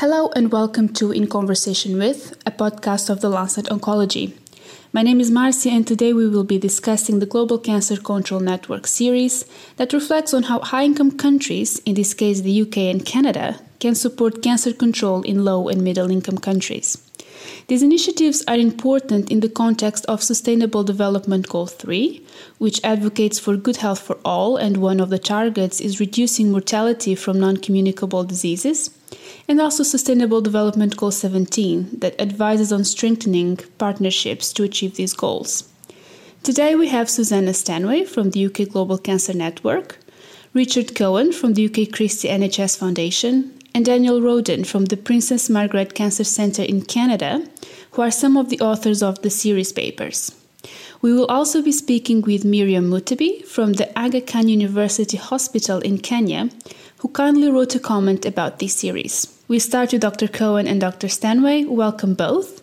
Hello 0.00 0.30
and 0.36 0.52
welcome 0.52 0.88
to 0.90 1.10
In 1.10 1.26
Conversation 1.26 1.98
With, 1.98 2.32
a 2.46 2.52
podcast 2.52 3.10
of 3.10 3.20
the 3.20 3.28
Lancet 3.28 3.66
Oncology. 3.66 4.32
My 4.92 5.02
name 5.02 5.20
is 5.20 5.28
Marcia, 5.28 5.70
and 5.70 5.84
today 5.84 6.12
we 6.12 6.28
will 6.28 6.44
be 6.44 6.56
discussing 6.56 7.18
the 7.18 7.26
Global 7.26 7.58
Cancer 7.58 7.96
Control 7.96 8.38
Network 8.38 8.86
series 8.86 9.44
that 9.74 9.92
reflects 9.92 10.32
on 10.32 10.44
how 10.44 10.60
high 10.60 10.84
income 10.84 11.18
countries, 11.18 11.80
in 11.80 11.94
this 11.94 12.14
case 12.14 12.42
the 12.42 12.62
UK 12.62 12.76
and 12.76 13.04
Canada, 13.04 13.60
can 13.80 13.96
support 13.96 14.40
cancer 14.40 14.72
control 14.72 15.22
in 15.22 15.44
low 15.44 15.68
and 15.68 15.82
middle 15.82 16.12
income 16.12 16.38
countries. 16.38 16.98
These 17.66 17.82
initiatives 17.82 18.44
are 18.46 18.56
important 18.56 19.32
in 19.32 19.40
the 19.40 19.48
context 19.48 20.06
of 20.06 20.22
Sustainable 20.22 20.84
Development 20.84 21.48
Goal 21.48 21.66
3, 21.66 22.24
which 22.58 22.80
advocates 22.84 23.40
for 23.40 23.56
good 23.56 23.78
health 23.78 23.98
for 23.98 24.16
all, 24.24 24.56
and 24.56 24.76
one 24.76 25.00
of 25.00 25.10
the 25.10 25.18
targets 25.18 25.80
is 25.80 25.98
reducing 25.98 26.52
mortality 26.52 27.16
from 27.16 27.40
non 27.40 27.56
communicable 27.56 28.22
diseases 28.22 28.90
and 29.48 29.60
also 29.60 29.82
Sustainable 29.82 30.40
Development 30.40 30.96
Goal 30.96 31.10
17 31.10 32.00
that 32.00 32.20
advises 32.20 32.72
on 32.72 32.84
strengthening 32.84 33.56
partnerships 33.78 34.52
to 34.52 34.62
achieve 34.62 34.96
these 34.96 35.14
goals. 35.14 35.68
Today 36.42 36.74
we 36.74 36.88
have 36.88 37.10
Susannah 37.10 37.54
Stanway 37.54 38.04
from 38.04 38.30
the 38.30 38.46
UK 38.46 38.68
Global 38.68 38.98
Cancer 38.98 39.34
Network, 39.34 39.98
Richard 40.54 40.94
Cowan 40.94 41.32
from 41.32 41.54
the 41.54 41.66
UK 41.66 41.92
Christie 41.92 42.28
NHS 42.28 42.78
Foundation, 42.78 43.52
and 43.74 43.84
Danielle 43.84 44.20
Rodin 44.20 44.64
from 44.64 44.86
the 44.86 44.96
Princess 44.96 45.50
Margaret 45.50 45.94
Cancer 45.94 46.24
Centre 46.24 46.62
in 46.62 46.82
Canada, 46.82 47.46
who 47.92 48.02
are 48.02 48.10
some 48.10 48.36
of 48.36 48.48
the 48.48 48.60
authors 48.60 49.02
of 49.02 49.20
the 49.22 49.30
series 49.30 49.72
papers. 49.72 50.32
We 51.00 51.12
will 51.12 51.26
also 51.26 51.62
be 51.62 51.70
speaking 51.70 52.22
with 52.22 52.44
Miriam 52.44 52.90
Mutebi 52.90 53.44
from 53.44 53.74
the 53.74 53.96
Aga 53.96 54.22
Khan 54.22 54.48
University 54.48 55.16
Hospital 55.16 55.78
in 55.78 55.98
Kenya, 55.98 56.48
who 56.98 57.08
kindly 57.08 57.50
wrote 57.50 57.74
a 57.74 57.80
comment 57.80 58.26
about 58.26 58.58
this 58.58 58.74
series. 58.74 59.26
We 59.48 59.58
start 59.58 59.92
with 59.92 60.02
Dr. 60.02 60.28
Cowan 60.28 60.66
and 60.66 60.80
Dr. 60.80 61.08
Stanway. 61.08 61.64
Welcome 61.64 62.14
both. 62.14 62.60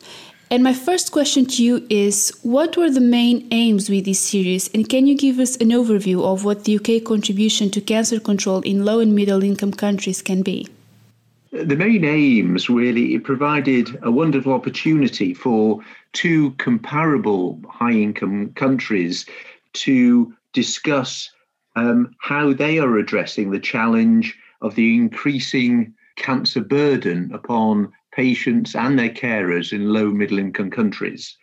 And 0.51 0.63
my 0.63 0.73
first 0.73 1.11
question 1.11 1.45
to 1.47 1.63
you 1.63 1.85
is 1.89 2.31
What 2.43 2.77
were 2.77 2.91
the 2.91 3.01
main 3.01 3.47
aims 3.51 3.89
with 3.89 4.05
this 4.05 4.19
series, 4.19 4.69
and 4.73 4.87
can 4.87 5.07
you 5.07 5.17
give 5.17 5.39
us 5.39 5.55
an 5.57 5.69
overview 5.69 6.23
of 6.23 6.45
what 6.45 6.65
the 6.65 6.75
UK 6.75 7.03
contribution 7.03 7.71
to 7.71 7.81
cancer 7.81 8.19
control 8.19 8.61
in 8.61 8.85
low 8.85 8.99
and 8.99 9.15
middle 9.15 9.43
income 9.43 9.73
countries 9.73 10.21
can 10.21 10.43
be? 10.43 10.67
The 11.51 11.75
main 11.75 12.05
aims 12.05 12.69
really 12.69 13.15
it 13.15 13.23
provided 13.23 13.97
a 14.03 14.11
wonderful 14.11 14.53
opportunity 14.53 15.33
for 15.33 15.79
two 16.13 16.51
comparable 16.51 17.59
high 17.67 17.93
income 17.93 18.51
countries 18.53 19.25
to 19.73 20.33
discuss 20.53 21.31
um, 21.75 22.15
how 22.19 22.53
they 22.53 22.79
are 22.79 22.97
addressing 22.97 23.51
the 23.51 23.59
challenge 23.59 24.37
of 24.61 24.75
the 24.75 24.95
increasing 24.95 25.93
cancer 26.15 26.61
burden 26.61 27.31
upon 27.33 27.91
patients 28.13 28.75
and 28.75 28.97
their 28.97 29.09
carers 29.09 29.73
in 29.73 29.91
low 29.91 30.09
middle 30.09 30.39
income 30.39 30.71
countries. 30.71 31.37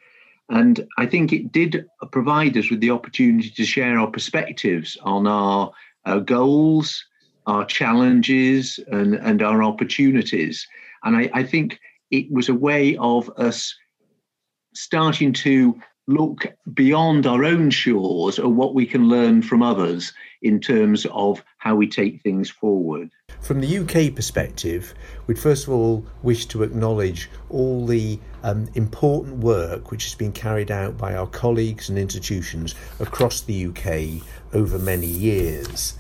And 0.49 0.87
I 0.99 1.07
think 1.07 1.33
it 1.33 1.53
did 1.53 1.87
provide 2.11 2.57
us 2.57 2.71
with 2.71 2.81
the 2.81 2.91
opportunity 2.91 3.51
to 3.51 3.65
share 3.65 3.99
our 3.99 4.11
perspectives 4.11 4.97
on 5.03 5.27
our, 5.27 5.71
our 6.05 6.21
goals, 6.21 7.05
our 7.47 7.65
challenges, 7.65 8.79
and, 8.91 9.15
and 9.15 9.43
our 9.43 9.63
opportunities. 9.63 10.67
And 11.05 11.17
I, 11.17 11.31
I 11.33 11.43
think 11.43 11.79
it 12.11 12.31
was 12.31 12.49
a 12.49 12.55
way 12.55 12.97
of 12.97 13.31
us 13.37 13.75
starting 14.75 15.33
to 15.33 15.79
look 16.09 16.47
beyond 16.75 17.27
our 17.27 17.45
own 17.45 17.71
shores 17.71 18.39
or 18.39 18.53
what 18.53 18.75
we 18.75 18.87
can 18.87 19.09
learn 19.09 19.43
from 19.43 19.63
others 19.63 20.13
in 20.43 20.61
terms 20.61 21.07
of 21.13 21.43
how 21.59 21.75
we 21.77 21.87
take 21.87 22.21
things 22.23 22.51
forward. 22.51 23.11
From 23.41 23.61
the 23.61 23.79
UK 23.79 24.15
perspective, 24.15 24.95
we'd 25.27 25.39
first 25.39 25.67
of 25.67 25.73
all 25.73 26.05
wish 26.23 26.47
to 26.47 26.63
acknowledge 26.63 27.31
all 27.49 27.87
the 27.87 28.19
um, 28.43 28.69
important 28.75 29.39
work 29.39 29.91
which 29.91 30.05
has 30.05 30.15
been 30.15 30.33
carried 30.33 30.71
out 30.71 30.99
by 30.99 31.15
our 31.15 31.27
colleagues 31.27 31.89
and 31.89 31.99
institutions 31.99 32.75
across 32.99 33.41
the 33.41 33.67
UK 33.67 34.27
over 34.53 34.79
many 34.79 35.07
years. 35.07 35.95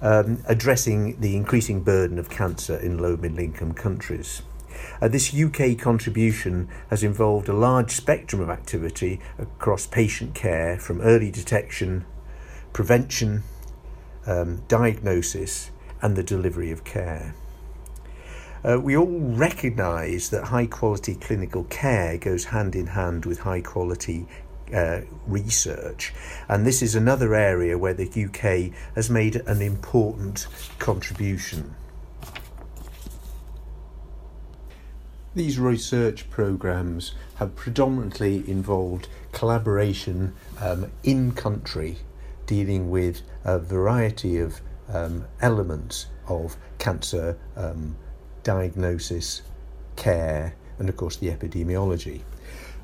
Um, 0.00 0.42
addressing 0.46 1.20
the 1.20 1.36
increasing 1.36 1.82
burden 1.82 2.18
of 2.18 2.28
cancer 2.28 2.76
in 2.76 2.98
low 2.98 3.16
middle 3.16 3.38
income 3.38 3.72
countries. 3.72 4.42
Uh, 5.00 5.08
this 5.08 5.34
UK 5.34 5.78
contribution 5.78 6.68
has 6.90 7.02
involved 7.02 7.48
a 7.48 7.52
large 7.52 7.90
spectrum 7.90 8.40
of 8.40 8.50
activity 8.50 9.20
across 9.38 9.86
patient 9.86 10.34
care 10.34 10.78
from 10.78 11.00
early 11.00 11.30
detection, 11.30 12.04
prevention, 12.72 13.42
um, 14.26 14.62
diagnosis, 14.68 15.70
and 16.00 16.16
the 16.16 16.22
delivery 16.22 16.70
of 16.70 16.84
care. 16.84 17.34
Uh, 18.64 18.78
we 18.80 18.96
all 18.96 19.18
recognise 19.20 20.30
that 20.30 20.44
high 20.44 20.66
quality 20.66 21.16
clinical 21.16 21.64
care 21.64 22.16
goes 22.16 22.44
hand 22.46 22.76
in 22.76 22.88
hand 22.88 23.24
with 23.24 23.40
high 23.40 23.60
quality 23.60 24.26
uh, 24.72 25.00
research, 25.26 26.14
and 26.48 26.64
this 26.64 26.80
is 26.80 26.94
another 26.94 27.34
area 27.34 27.76
where 27.76 27.94
the 27.94 28.06
UK 28.06 28.72
has 28.94 29.10
made 29.10 29.36
an 29.46 29.60
important 29.60 30.46
contribution. 30.78 31.74
These 35.34 35.58
research 35.58 36.28
programs 36.28 37.14
have 37.36 37.56
predominantly 37.56 38.48
involved 38.50 39.08
collaboration 39.32 40.34
um, 40.60 40.92
in 41.02 41.32
country, 41.32 41.96
dealing 42.44 42.90
with 42.90 43.22
a 43.42 43.58
variety 43.58 44.36
of 44.36 44.60
um, 44.92 45.24
elements 45.40 46.06
of 46.28 46.56
cancer 46.76 47.38
um, 47.56 47.96
diagnosis, 48.42 49.40
care, 49.96 50.54
and 50.78 50.90
of 50.90 50.98
course 50.98 51.16
the 51.16 51.30
epidemiology. 51.30 52.20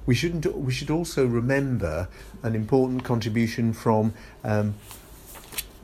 We 0.06 0.14
shouldn't. 0.14 0.46
We 0.56 0.72
should 0.72 0.90
also 0.90 1.26
remember 1.26 2.08
an 2.42 2.54
important 2.54 3.04
contribution 3.04 3.74
from 3.74 4.14
um, 4.42 4.74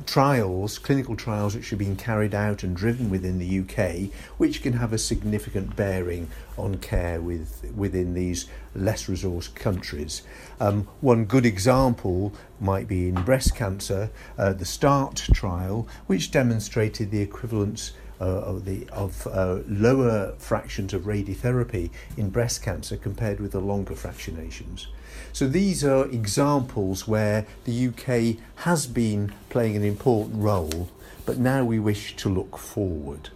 trials, 0.07 0.79
clinical 0.79 1.17
trials 1.17 1.55
which 1.55 1.73
are 1.73 1.77
being 1.77 1.97
carried 1.97 2.35
out 2.35 2.63
and 2.63 2.77
driven 2.77 3.11
within 3.11 3.39
the 3.39 3.61
UK, 3.61 4.13
which 4.39 4.63
can 4.63 4.75
have 4.75 4.93
a 4.93 4.99
significant 4.99 5.77
bearing 5.77 6.29
on 6.57 6.77
care 6.77 7.21
with, 7.21 7.65
within 7.77 8.15
these 8.15 8.47
less 8.75 9.07
resourced 9.07 9.55
countries. 9.55 10.23
Um, 10.61 10.89
one 11.01 11.25
good 11.25 11.47
example 11.47 12.33
might 12.61 12.89
be 12.89 13.09
in 13.09 13.23
breast 13.23 13.55
cancer, 13.55 14.11
uh, 14.39 14.53
the 14.53 14.65
START 14.65 15.17
trial, 15.33 15.89
which 16.07 16.31
demonstrated 16.31 17.11
the 17.11 17.21
equivalence 17.21 17.93
of, 18.25 18.65
the, 18.65 18.89
of 18.91 19.27
uh, 19.27 19.61
lower 19.69 20.35
fractions 20.39 20.93
of 20.93 21.03
radiotherapy 21.03 21.91
in 22.17 22.31
breast 22.31 22.63
cancer 22.63 22.97
compared 22.97 23.41
with 23.41 23.53
the 23.53 23.61
longer 23.61 23.95
fractionations. 23.95 24.87
So 25.33 25.47
these 25.47 25.85
are 25.85 26.07
examples 26.07 27.09
where 27.09 27.47
the 27.65 27.89
UK 27.89 28.37
has 28.65 28.87
been 28.87 29.33
playing 29.51 29.77
an 29.77 29.85
important 29.85 30.43
role, 30.43 30.89
but 31.27 31.39
now 31.39 31.65
we 31.65 31.79
wish 31.79 32.17
to 32.17 32.29
look 32.29 32.59
forward. 32.59 33.31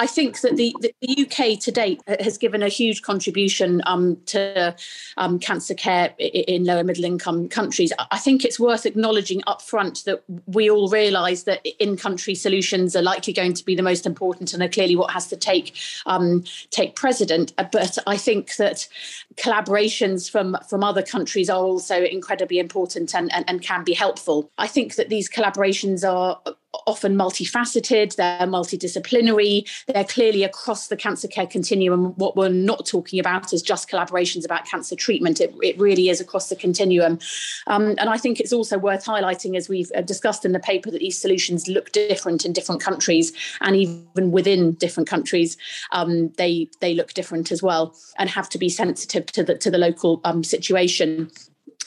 I 0.00 0.06
think 0.06 0.40
that 0.40 0.56
the, 0.56 0.74
the, 0.80 0.94
UK 1.02 1.60
to 1.60 1.70
date 1.70 2.00
has 2.06 2.38
given 2.38 2.62
a 2.62 2.68
huge 2.68 3.02
contribution 3.02 3.82
um, 3.84 4.16
to 4.26 4.74
um, 5.18 5.38
cancer 5.38 5.74
care 5.74 6.14
in 6.18 6.64
lower 6.64 6.82
middle 6.82 7.04
income 7.04 7.50
countries. 7.50 7.92
I 8.10 8.18
think 8.18 8.42
it's 8.42 8.58
worth 8.58 8.86
acknowledging 8.86 9.42
up 9.46 9.60
front 9.60 10.06
that 10.06 10.22
we 10.46 10.70
all 10.70 10.88
realise 10.88 11.42
that 11.42 11.60
in 11.78 11.98
country 11.98 12.34
solutions 12.34 12.96
are 12.96 13.02
likely 13.02 13.34
going 13.34 13.52
to 13.52 13.62
be 13.62 13.74
the 13.74 13.82
most 13.82 14.06
important 14.06 14.54
and 14.54 14.62
are 14.62 14.68
clearly 14.68 14.96
what 14.96 15.10
has 15.10 15.26
to 15.28 15.36
take 15.36 15.76
um, 16.06 16.44
take 16.70 16.96
precedent. 16.96 17.52
But 17.70 17.98
I 18.06 18.16
think 18.16 18.56
that 18.56 18.88
collaborations 19.36 20.30
from, 20.30 20.56
from 20.66 20.82
other 20.82 21.02
countries 21.02 21.50
are 21.50 21.62
also 21.62 22.02
incredibly 22.02 22.58
important 22.58 23.14
and, 23.14 23.30
and, 23.34 23.44
and 23.46 23.60
can 23.60 23.84
be 23.84 23.92
helpful. 23.92 24.50
I 24.56 24.66
think 24.66 24.94
that 24.94 25.10
these 25.10 25.28
collaborations 25.28 26.08
are 26.10 26.40
often 26.86 27.16
multifaceted, 27.16 28.16
they're 28.16 28.46
multidisciplinary, 28.46 29.68
they're 29.86 30.04
clearly 30.04 30.44
across 30.44 30.88
the 30.88 30.96
cancer 30.96 31.26
care 31.26 31.46
continuum. 31.46 32.12
What 32.16 32.36
we're 32.36 32.48
not 32.48 32.86
talking 32.86 33.18
about 33.18 33.52
is 33.52 33.62
just 33.62 33.90
collaborations 33.90 34.44
about 34.44 34.66
cancer 34.66 34.94
treatment, 34.94 35.40
it, 35.40 35.54
it 35.62 35.78
really 35.78 36.08
is 36.08 36.20
across 36.20 36.48
the 36.48 36.56
continuum. 36.56 37.18
Um, 37.66 37.94
and 37.98 38.08
I 38.08 38.16
think 38.16 38.40
it's 38.40 38.52
also 38.52 38.78
worth 38.78 39.04
highlighting, 39.04 39.56
as 39.56 39.68
we've 39.68 39.90
uh, 39.96 40.02
discussed 40.02 40.44
in 40.44 40.52
the 40.52 40.60
paper, 40.60 40.90
that 40.90 41.00
these 41.00 41.20
solutions 41.20 41.66
look 41.68 41.92
different 41.92 42.44
in 42.44 42.52
different 42.52 42.80
countries 42.80 43.32
and 43.60 43.76
even 43.76 44.30
within 44.30 44.72
different 44.72 45.08
countries, 45.08 45.56
um, 45.92 46.30
they, 46.38 46.68
they 46.80 46.94
look 46.94 47.14
different 47.14 47.50
as 47.50 47.62
well 47.62 47.96
and 48.18 48.30
have 48.30 48.48
to 48.48 48.58
be 48.58 48.68
sensitive 48.68 49.26
to 49.26 49.42
the, 49.42 49.56
to 49.58 49.70
the 49.70 49.78
local 49.78 50.20
um, 50.24 50.44
situation. 50.44 51.30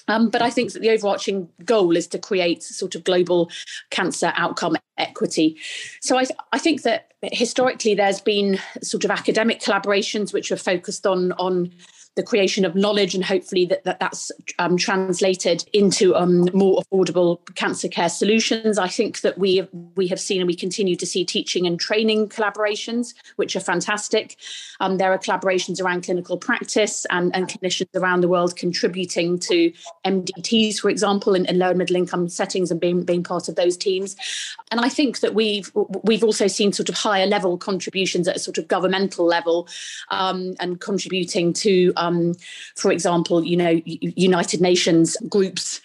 Um, 0.07 0.29
but 0.29 0.41
I 0.41 0.49
think 0.49 0.73
that 0.73 0.81
the 0.81 0.89
overarching 0.89 1.49
goal 1.65 1.95
is 1.95 2.07
to 2.07 2.19
create 2.19 2.61
sort 2.63 2.95
of 2.95 3.03
global 3.03 3.49
cancer 3.89 4.33
outcome 4.35 4.75
equity. 4.97 5.57
So 6.01 6.17
I, 6.17 6.25
th- 6.25 6.37
I 6.51 6.59
think 6.59 6.81
that 6.83 7.13
historically 7.21 7.95
there's 7.95 8.21
been 8.21 8.59
sort 8.81 9.05
of 9.05 9.11
academic 9.11 9.61
collaborations 9.61 10.33
which 10.33 10.51
are 10.51 10.57
focused 10.57 11.07
on 11.07 11.31
on 11.33 11.71
the 12.15 12.23
creation 12.23 12.65
of 12.65 12.75
knowledge, 12.75 13.15
and 13.15 13.23
hopefully 13.23 13.65
that, 13.65 13.83
that 13.85 13.99
that's 13.99 14.31
um, 14.59 14.77
translated 14.77 15.65
into 15.73 16.15
um, 16.15 16.47
more 16.53 16.81
affordable 16.81 17.39
cancer 17.55 17.87
care 17.87 18.09
solutions. 18.09 18.77
I 18.77 18.87
think 18.87 19.21
that 19.21 19.37
we 19.37 19.57
have, 19.57 19.69
we 19.95 20.07
have 20.07 20.19
seen 20.19 20.41
and 20.41 20.47
we 20.47 20.55
continue 20.55 20.95
to 20.95 21.05
see 21.05 21.25
teaching 21.25 21.65
and 21.65 21.79
training 21.79 22.29
collaborations, 22.29 23.13
which 23.37 23.55
are 23.55 23.61
fantastic. 23.61 24.37
Um, 24.79 24.97
there 24.97 25.11
are 25.11 25.17
collaborations 25.17 25.81
around 25.81 26.03
clinical 26.03 26.37
practice 26.37 27.05
and, 27.09 27.35
and 27.35 27.47
clinicians 27.47 27.95
around 27.95 28.21
the 28.21 28.27
world 28.27 28.55
contributing 28.55 29.39
to 29.39 29.71
MDTs, 30.05 30.79
for 30.79 30.89
example, 30.89 31.33
in, 31.33 31.45
in 31.45 31.57
low 31.57 31.69
and 31.69 31.77
middle 31.77 31.95
income 31.95 32.29
settings 32.29 32.69
and 32.69 32.79
being, 32.79 33.03
being 33.03 33.23
part 33.23 33.49
of 33.49 33.55
those 33.55 33.77
teams. 33.77 34.15
And 34.71 34.79
I 34.79 34.89
think 34.89 35.19
that 35.21 35.33
we've 35.33 35.71
we've 36.03 36.23
also 36.23 36.47
seen 36.47 36.73
sort 36.73 36.89
of 36.89 36.95
higher 36.95 37.25
level 37.25 37.57
contributions 37.57 38.27
at 38.27 38.35
a 38.35 38.39
sort 38.39 38.57
of 38.57 38.67
governmental 38.67 39.25
level 39.25 39.67
um, 40.09 40.55
and 40.59 40.79
contributing 40.79 41.53
to, 41.53 41.93
um, 42.03 42.35
for 42.75 42.91
example, 42.91 43.43
you 43.43 43.57
know, 43.57 43.81
United 43.85 44.61
Nations 44.61 45.17
groups 45.29 45.81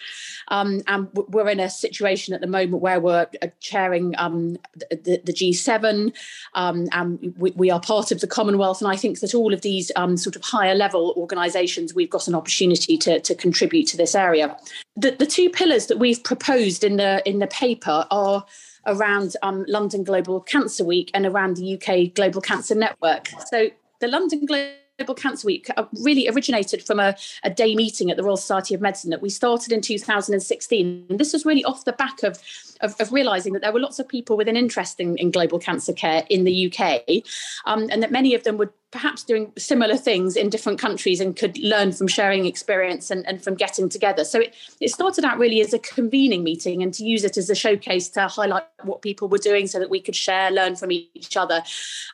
um, 0.49 0.81
and 0.87 1.07
we're 1.13 1.49
in 1.49 1.59
a 1.59 1.69
situation 1.69 2.33
at 2.33 2.41
the 2.41 2.47
moment 2.47 2.81
where 2.81 2.99
we're 2.99 3.27
uh, 3.41 3.47
chairing 3.59 4.15
um, 4.17 4.57
the, 4.75 5.21
the, 5.23 5.33
G7, 5.33 6.13
um, 6.55 6.87
and 6.91 7.33
we, 7.37 7.51
we, 7.51 7.71
are 7.71 7.79
part 7.79 8.11
of 8.11 8.19
the 8.19 8.27
Commonwealth. 8.27 8.81
And 8.81 8.91
I 8.91 8.95
think 8.95 9.19
that 9.19 9.35
all 9.35 9.53
of 9.53 9.61
these 9.61 9.91
um, 9.95 10.17
sort 10.17 10.35
of 10.35 10.43
higher 10.43 10.75
level 10.75 11.13
organisations, 11.17 11.93
we've 11.93 12.09
got 12.09 12.27
an 12.27 12.35
opportunity 12.35 12.97
to, 12.97 13.19
to 13.19 13.35
contribute 13.35 13.87
to 13.87 13.97
this 13.97 14.15
area. 14.15 14.57
The, 14.95 15.11
the 15.11 15.25
two 15.25 15.49
pillars 15.49 15.85
that 15.87 15.99
we've 15.99 16.23
proposed 16.23 16.83
in 16.83 16.97
the 16.97 17.21
in 17.29 17.39
the 17.39 17.47
paper 17.47 18.05
are 18.09 18.45
around 18.87 19.35
um, 19.43 19.65
London 19.67 20.03
Global 20.03 20.41
Cancer 20.41 20.83
Week 20.83 21.11
and 21.13 21.25
around 21.25 21.57
the 21.57 21.75
UK 21.75 22.13
Global 22.13 22.41
Cancer 22.41 22.75
Network. 22.75 23.29
So 23.47 23.69
the 23.99 24.07
London 24.07 24.45
Global 24.45 24.78
Global 24.99 25.15
Cancer 25.15 25.47
Week 25.47 25.69
uh, 25.77 25.85
really 26.03 26.27
originated 26.27 26.83
from 26.83 26.99
a, 26.99 27.15
a, 27.43 27.49
day 27.49 27.73
meeting 27.73 28.11
at 28.11 28.17
the 28.17 28.23
Royal 28.23 28.35
Society 28.35 28.75
of 28.75 28.81
Medicine 28.81 29.09
that 29.11 29.21
we 29.21 29.29
started 29.29 29.71
in 29.71 29.79
2016. 29.79 31.05
And 31.09 31.19
this 31.19 31.31
was 31.31 31.45
really 31.45 31.63
off 31.63 31.85
the 31.85 31.93
back 31.93 32.21
of, 32.23 32.37
of, 32.81 32.99
of 32.99 33.13
realizing 33.13 33.53
that 33.53 33.61
there 33.61 33.71
were 33.71 33.79
lots 33.79 33.99
of 33.99 34.09
people 34.09 34.35
with 34.35 34.49
an 34.49 34.57
interest 34.57 34.99
in, 34.99 35.17
in 35.17 35.31
global 35.31 35.57
cancer 35.57 35.93
care 35.93 36.25
in 36.29 36.43
the 36.43 36.67
UK, 36.67 37.23
um, 37.65 37.87
and 37.89 38.03
that 38.03 38.11
many 38.11 38.35
of 38.35 38.43
them 38.43 38.57
were 38.57 38.73
perhaps 38.91 39.23
doing 39.23 39.53
similar 39.57 39.95
things 39.95 40.35
in 40.35 40.49
different 40.49 40.79
countries 40.79 41.21
and 41.21 41.37
could 41.37 41.57
learn 41.59 41.91
from 41.93 42.07
sharing 42.07 42.45
experience 42.45 43.09
and, 43.09 43.25
and 43.25 43.41
from 43.41 43.53
getting 43.55 43.87
together. 43.87 44.25
So 44.25 44.39
it, 44.41 44.53
it 44.81 44.89
started 44.89 45.23
out 45.23 45.37
really 45.37 45.61
as 45.61 45.73
a 45.73 45.79
convening 45.79 46.43
meeting 46.43 46.83
and 46.83 46.93
to 46.95 47.05
use 47.05 47.23
it 47.23 47.37
as 47.37 47.49
a 47.49 47.55
showcase 47.55 48.09
to 48.09 48.27
highlight 48.27 48.63
what 48.83 49.01
people 49.01 49.29
were 49.29 49.37
doing 49.37 49.67
so 49.67 49.79
that 49.79 49.89
we 49.89 50.01
could 50.01 50.15
share, 50.15 50.51
learn 50.51 50.75
from 50.75 50.91
each 50.91 51.37
other. 51.37 51.61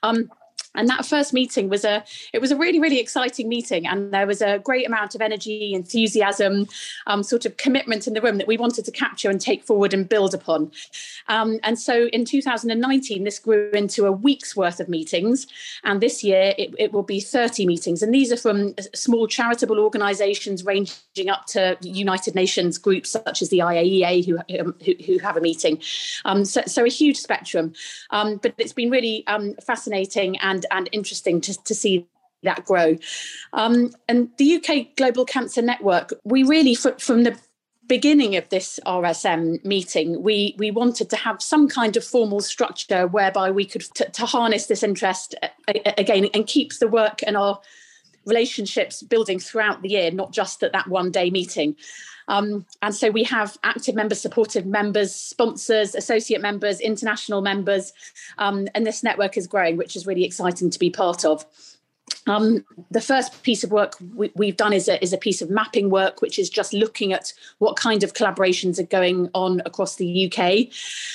Um, 0.03 0.29
and 0.75 0.87
that 0.89 1.05
first 1.05 1.33
meeting 1.33 1.69
was 1.69 1.83
a 1.83 2.03
it 2.33 2.39
was 2.39 2.51
a 2.51 2.55
really 2.55 2.79
really 2.79 2.99
exciting 2.99 3.49
meeting. 3.49 3.87
And 3.87 4.13
there 4.13 4.27
was 4.27 4.41
a 4.41 4.59
great 4.59 4.87
amount 4.87 5.15
of 5.15 5.21
energy 5.21 5.73
enthusiasm 5.73 6.67
um, 7.07 7.23
sort 7.23 7.45
of 7.45 7.57
commitment 7.57 8.07
in 8.07 8.13
the 8.13 8.21
room 8.21 8.37
that 8.37 8.47
we 8.47 8.57
wanted 8.57 8.85
to 8.85 8.91
capture 8.91 9.29
and 9.29 9.39
take 9.39 9.63
forward 9.63 9.93
and 9.93 10.07
build 10.07 10.33
upon. 10.33 10.71
Um, 11.27 11.59
and 11.63 11.79
so 11.79 12.07
in 12.07 12.25
2019 12.25 13.23
this 13.23 13.39
grew 13.39 13.69
into 13.71 14.05
a 14.05 14.11
week's 14.11 14.55
worth 14.55 14.79
of 14.79 14.89
meetings. 14.89 15.47
And 15.83 16.01
this 16.01 16.23
year 16.23 16.53
it, 16.57 16.73
it 16.77 16.93
will 16.93 17.03
be 17.03 17.19
30 17.19 17.65
meetings. 17.65 18.01
And 18.01 18.13
these 18.13 18.31
are 18.31 18.37
from 18.37 18.75
small 18.93 19.27
charitable 19.27 19.79
organizations 19.79 20.65
ranging 20.65 21.29
up 21.29 21.45
to 21.47 21.77
united 21.81 22.35
nations 22.35 22.77
groups 22.77 23.09
such 23.09 23.41
as 23.41 23.49
the 23.49 23.59
iaea 23.59 24.25
who, 24.25 24.37
who, 24.83 24.93
who 25.05 25.19
have 25.19 25.37
a 25.37 25.41
meeting. 25.41 25.81
Um, 26.25 26.45
so, 26.45 26.61
so, 26.65 26.85
a 26.85 26.89
huge 26.89 27.17
spectrum. 27.17 27.73
Um, 28.11 28.37
but 28.37 28.53
it's 28.57 28.73
been 28.73 28.89
really 28.89 29.25
um, 29.27 29.55
fascinating 29.65 30.37
and 30.37 30.64
and 30.71 30.89
interesting 30.91 31.41
to, 31.41 31.63
to 31.63 31.75
see 31.75 32.07
that 32.43 32.65
grow. 32.65 32.97
Um, 33.53 33.91
and 34.07 34.29
the 34.37 34.55
UK 34.55 34.95
Global 34.95 35.25
Cancer 35.25 35.61
Network, 35.61 36.13
we 36.23 36.43
really, 36.43 36.75
from 36.75 37.23
the 37.23 37.37
beginning 37.87 38.35
of 38.35 38.47
this 38.49 38.79
RSM 38.85 39.63
meeting, 39.63 40.23
we 40.23 40.55
we 40.57 40.71
wanted 40.71 41.09
to 41.09 41.15
have 41.15 41.41
some 41.41 41.67
kind 41.67 41.97
of 41.97 42.03
formal 42.03 42.41
structure 42.41 43.07
whereby 43.07 43.51
we 43.51 43.65
could 43.65 43.83
t- 43.93 44.05
to 44.05 44.25
harness 44.25 44.67
this 44.67 44.83
interest 44.83 45.35
uh, 45.43 45.47
again 45.97 46.27
and 46.33 46.47
keep 46.47 46.73
the 46.79 46.87
work 46.87 47.21
and 47.25 47.37
our 47.37 47.59
relationships 48.25 49.01
building 49.03 49.39
throughout 49.39 49.81
the 49.81 49.89
year, 49.89 50.11
not 50.11 50.31
just 50.31 50.63
at 50.63 50.71
that 50.73 50.87
one 50.87 51.11
day 51.11 51.29
meeting. 51.29 51.75
Um, 52.27 52.65
and 52.81 52.93
so 52.93 53.11
we 53.11 53.23
have 53.23 53.57
active 53.63 53.95
members, 53.95 54.19
supportive 54.19 54.65
members, 54.65 55.13
sponsors, 55.13 55.93
associate 55.95 56.41
members, 56.41 56.79
international 56.79 57.41
members, 57.41 57.93
um, 58.37 58.67
and 58.73 58.85
this 58.85 59.03
network 59.03 59.37
is 59.37 59.47
growing, 59.47 59.77
which 59.77 59.95
is 59.95 60.07
really 60.07 60.23
exciting 60.23 60.69
to 60.69 60.79
be 60.79 60.89
part 60.89 61.23
of. 61.23 61.45
Um, 62.27 62.65
the 62.91 63.01
first 63.01 63.43
piece 63.43 63.63
of 63.63 63.71
work 63.71 63.95
we, 64.15 64.47
have 64.47 64.57
done 64.57 64.73
is 64.73 64.87
a, 64.87 65.01
is 65.03 65.13
a 65.13 65.17
piece 65.17 65.41
of 65.41 65.49
mapping 65.49 65.89
work, 65.89 66.21
which 66.21 66.39
is 66.39 66.49
just 66.49 66.73
looking 66.73 67.13
at 67.13 67.33
what 67.59 67.77
kind 67.77 68.03
of 68.03 68.13
collaborations 68.13 68.79
are 68.79 68.83
going 68.83 69.29
on 69.33 69.61
across 69.65 69.95
the 69.95 70.31
UK. 70.31 70.67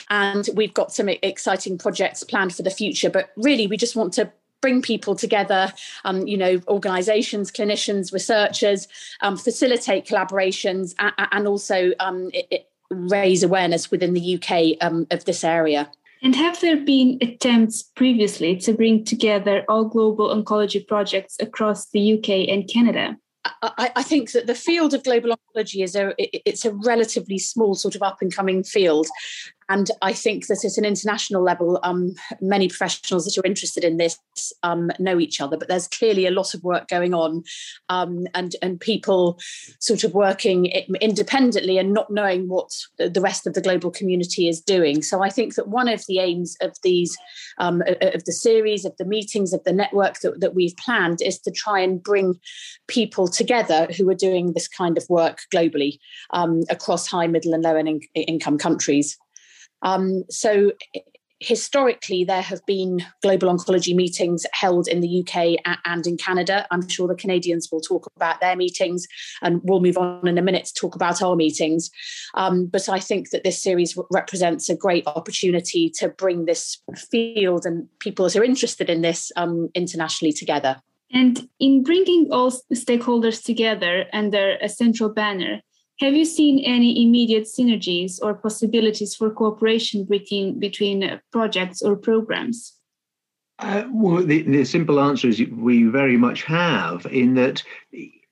And 0.09 0.49
we've 0.55 0.75
got 0.75 0.93
some 0.93 1.09
exciting 1.09 1.79
projects 1.79 2.23
planned 2.23 2.55
for 2.55 2.63
the 2.63 2.71
future. 2.71 3.11
But 3.11 3.31
really, 3.37 3.67
we 3.67 3.77
just 3.77 3.97
want 3.97 4.13
to 4.15 4.33
bring 4.61 4.83
people 4.83 5.15
together, 5.15 5.73
um, 6.05 6.27
you 6.27 6.37
know, 6.37 6.61
organizations, 6.69 7.51
clinicians, 7.51 8.13
researchers, 8.13 8.89
um, 9.21 9.37
facilitate 9.37 10.07
collaborations, 10.07 10.95
and, 10.99 11.13
and 11.33 11.47
also 11.47 11.93
um, 12.01 12.31
it, 12.33 12.47
it 12.51 12.71
raise 12.91 13.43
awareness 13.43 13.91
within 13.91 14.15
the 14.15 14.35
UK 14.35 14.77
um, 14.85 15.07
of 15.11 15.25
this 15.25 15.45
area. 15.45 15.91
And 16.23 16.37
have 16.37 16.61
there 16.61 16.77
been 16.77 17.19
attempts 17.23 17.83
previously 17.83 18.57
to 18.59 18.75
bring 18.75 19.05
together 19.05 19.65
all 19.69 19.85
global 19.85 20.29
oncology 20.29 20.87
projects 20.87 21.37
across 21.41 21.89
the 21.91 22.15
UK 22.15 22.49
and 22.49 22.69
Canada? 22.69 23.17
I, 23.63 23.91
I, 23.97 24.03
think 24.03 24.33
that 24.33 24.47
the 24.47 24.55
field 24.55 24.93
of 24.93 25.03
global 25.03 25.35
oncology 25.35 25.83
is 25.83 25.97
a 25.97 26.13
it's 26.19 26.67
a 26.67 26.75
relatively 26.75 27.39
small 27.39 27.75
sort 27.75 27.95
of 27.95 28.03
up 28.03 28.19
and 28.21 28.35
coming 28.35 28.63
field, 28.63 29.07
and 29.71 29.89
I 30.03 30.13
think 30.13 30.49
that 30.49 30.65
at 30.65 30.77
an 30.77 30.85
international 30.85 31.45
level, 31.45 31.79
um, 31.85 32.15
many 32.41 32.69
professionals 32.69 33.25
that 33.25 33.39
are 33.39 33.47
interested 33.47 33.85
in 33.85 33.99
this 33.99 34.19
um, 34.65 34.91
know 34.99 35.21
each 35.21 35.41
other. 35.41 35.57
But 35.57 35.69
there's 35.69 35.87
clearly 35.87 36.27
a 36.27 36.33
lot 36.33 36.55
of 36.55 36.65
work 36.65 36.89
going 36.89 37.15
on, 37.15 37.45
um, 37.89 38.27
and 38.35 38.57
and 38.63 38.81
people 38.81 39.39
sort 39.79 40.03
of 40.03 40.13
working 40.13 40.67
independently 41.01 41.79
and 41.79 41.93
not 41.93 42.11
knowing 42.11 42.49
what 42.49 42.71
the 42.99 43.21
rest 43.21 43.47
of 43.47 43.55
the 43.55 43.61
global 43.61 43.93
community 43.93 44.49
is 44.49 44.61
doing. 44.61 45.03
So 45.03 45.23
I 45.23 45.31
think 45.31 45.55
that 45.55 45.69
one 45.69 45.89
of 45.89 46.05
the 46.09 46.19
aims 46.19 46.57
of 46.61 46.75
these 46.83 47.17
um, 47.59 47.83
of 48.01 48.25
the 48.25 48.33
series, 48.33 48.85
of 48.85 48.97
the 48.99 49.05
meetings, 49.05 49.53
of 49.53 49.63
the 49.63 49.73
network 49.73 50.19
that, 50.21 50.41
that 50.41 50.55
we've 50.55 50.77
planned 50.77 51.23
is 51.23 51.39
to 51.41 51.53
try 51.53 51.79
and 51.79 52.03
bring 52.03 52.35
people 52.89 53.29
together 53.29 53.87
who 53.97 54.11
are 54.11 54.15
doing 54.15 54.53
this 54.53 54.67
kind 54.67 54.99
of 54.99 55.07
work 55.09 55.43
globally 55.55 55.99
um, 56.31 56.63
across 56.69 57.07
high, 57.07 57.29
middle, 57.29 57.55
and 57.55 57.63
low 57.63 57.77
in- 57.77 58.01
income 58.15 58.59
countries. 58.59 59.17
Um, 59.83 60.25
so 60.29 60.73
historically 61.41 62.23
there 62.23 62.43
have 62.43 62.65
been 62.67 63.01
global 63.23 63.49
oncology 63.49 63.95
meetings 63.95 64.45
held 64.53 64.87
in 64.87 65.01
the 65.01 65.21
UK 65.21 65.59
and 65.87 66.07
in 66.07 66.19
Canada. 66.19 66.67
I'm 66.71 66.87
sure 66.87 67.09
the 67.09 67.15
Canadians 67.15 67.71
will 67.73 67.81
talk 67.81 68.07
about 68.15 68.41
their 68.41 68.55
meetings 68.55 69.07
and 69.41 69.61
we'll 69.65 69.81
move 69.81 69.97
on 69.97 70.29
in 70.29 70.37
a 70.37 70.43
minute 70.43 70.67
to 70.67 70.75
talk 70.75 70.95
about 70.95 71.23
our 71.23 71.35
meetings. 71.35 71.91
Um, 72.35 72.67
but 72.67 72.89
I 72.91 73.01
think 73.01 73.31
that 73.31 73.43
this 73.43 73.63
series 73.63 73.99
represents 74.11 74.69
a 74.69 74.77
great 74.77 75.07
opportunity 75.07 75.91
to 75.97 76.11
bring 76.11 76.45
this 76.45 76.79
field 77.11 77.65
and 77.65 77.89
people 78.01 78.27
that 78.27 78.37
are 78.37 78.45
interested 78.45 78.91
in 78.91 79.01
this 79.01 79.33
um, 79.37 79.71
internationally 79.75 80.33
together. 80.33 80.77
And 81.13 81.49
in 81.59 81.83
bringing 81.83 82.29
all 82.31 82.53
stakeholders 82.73 83.43
together 83.43 84.05
under 84.13 84.57
a 84.63 84.69
central 84.69 85.09
banner, 85.09 85.63
have 86.01 86.15
you 86.15 86.25
seen 86.25 86.61
any 86.61 87.03
immediate 87.03 87.45
synergies 87.45 88.19
or 88.23 88.35
possibilities 88.35 89.15
for 89.15 89.31
cooperation 89.31 90.05
between, 90.05 90.59
between 90.59 91.05
uh, 91.05 91.19
projects 91.31 91.83
or 91.83 91.95
programs? 91.95 92.75
Uh, 93.59 93.85
well, 93.93 94.25
the, 94.25 94.43
the, 94.43 94.65
simple 94.65 94.99
answer 94.99 95.29
is 95.29 95.43
we 95.51 95.85
very 95.85 96.17
much 96.17 96.43
have. 96.45 97.05
In 97.07 97.35
that, 97.35 97.63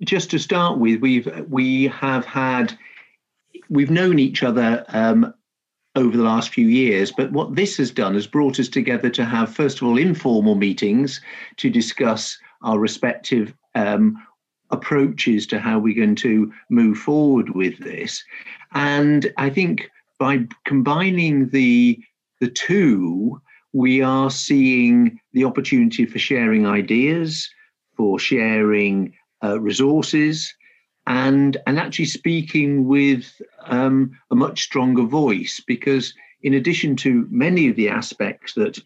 just 0.02 0.30
to 0.30 0.38
start 0.38 0.78
with, 0.78 1.02
we've 1.02 1.28
we 1.48 1.88
have 1.88 2.24
had 2.24 2.76
we've 3.68 3.90
known 3.90 4.18
each 4.18 4.42
other 4.42 4.86
um, 4.88 5.34
over 5.94 6.16
the 6.16 6.22
last 6.22 6.48
few 6.48 6.66
years. 6.66 7.12
But 7.12 7.30
what 7.32 7.56
this 7.56 7.76
has 7.76 7.90
done 7.90 8.14
has 8.14 8.26
brought 8.26 8.58
us 8.58 8.68
together 8.68 9.10
to 9.10 9.24
have, 9.26 9.54
first 9.54 9.82
of 9.82 9.88
all, 9.88 9.98
informal 9.98 10.54
meetings 10.54 11.20
to 11.58 11.68
discuss 11.68 12.38
our 12.62 12.78
respective 12.78 13.52
um, 13.74 14.16
approaches 14.70 15.46
to 15.46 15.58
how 15.58 15.78
we're 15.78 15.94
going 15.94 16.16
to 16.16 16.52
move 16.68 16.98
forward 16.98 17.50
with 17.50 17.78
this. 17.78 18.22
And 18.74 19.32
I 19.36 19.50
think 19.50 19.90
by 20.18 20.46
combining 20.64 21.48
the 21.50 21.98
the 22.40 22.48
two, 22.48 23.40
we 23.72 24.00
are 24.00 24.30
seeing 24.30 25.20
the 25.32 25.44
opportunity 25.44 26.06
for 26.06 26.18
sharing 26.18 26.66
ideas, 26.66 27.50
for 27.96 28.18
sharing 28.18 29.12
uh, 29.42 29.60
resources, 29.60 30.54
and 31.06 31.56
and 31.66 31.78
actually 31.78 32.04
speaking 32.04 32.86
with 32.86 33.40
um, 33.66 34.12
a 34.30 34.34
much 34.34 34.62
stronger 34.62 35.02
voice 35.02 35.60
because 35.66 36.14
in 36.42 36.54
addition 36.54 36.94
to 36.94 37.26
many 37.30 37.68
of 37.68 37.76
the 37.76 37.88
aspects 37.88 38.54
that 38.54 38.78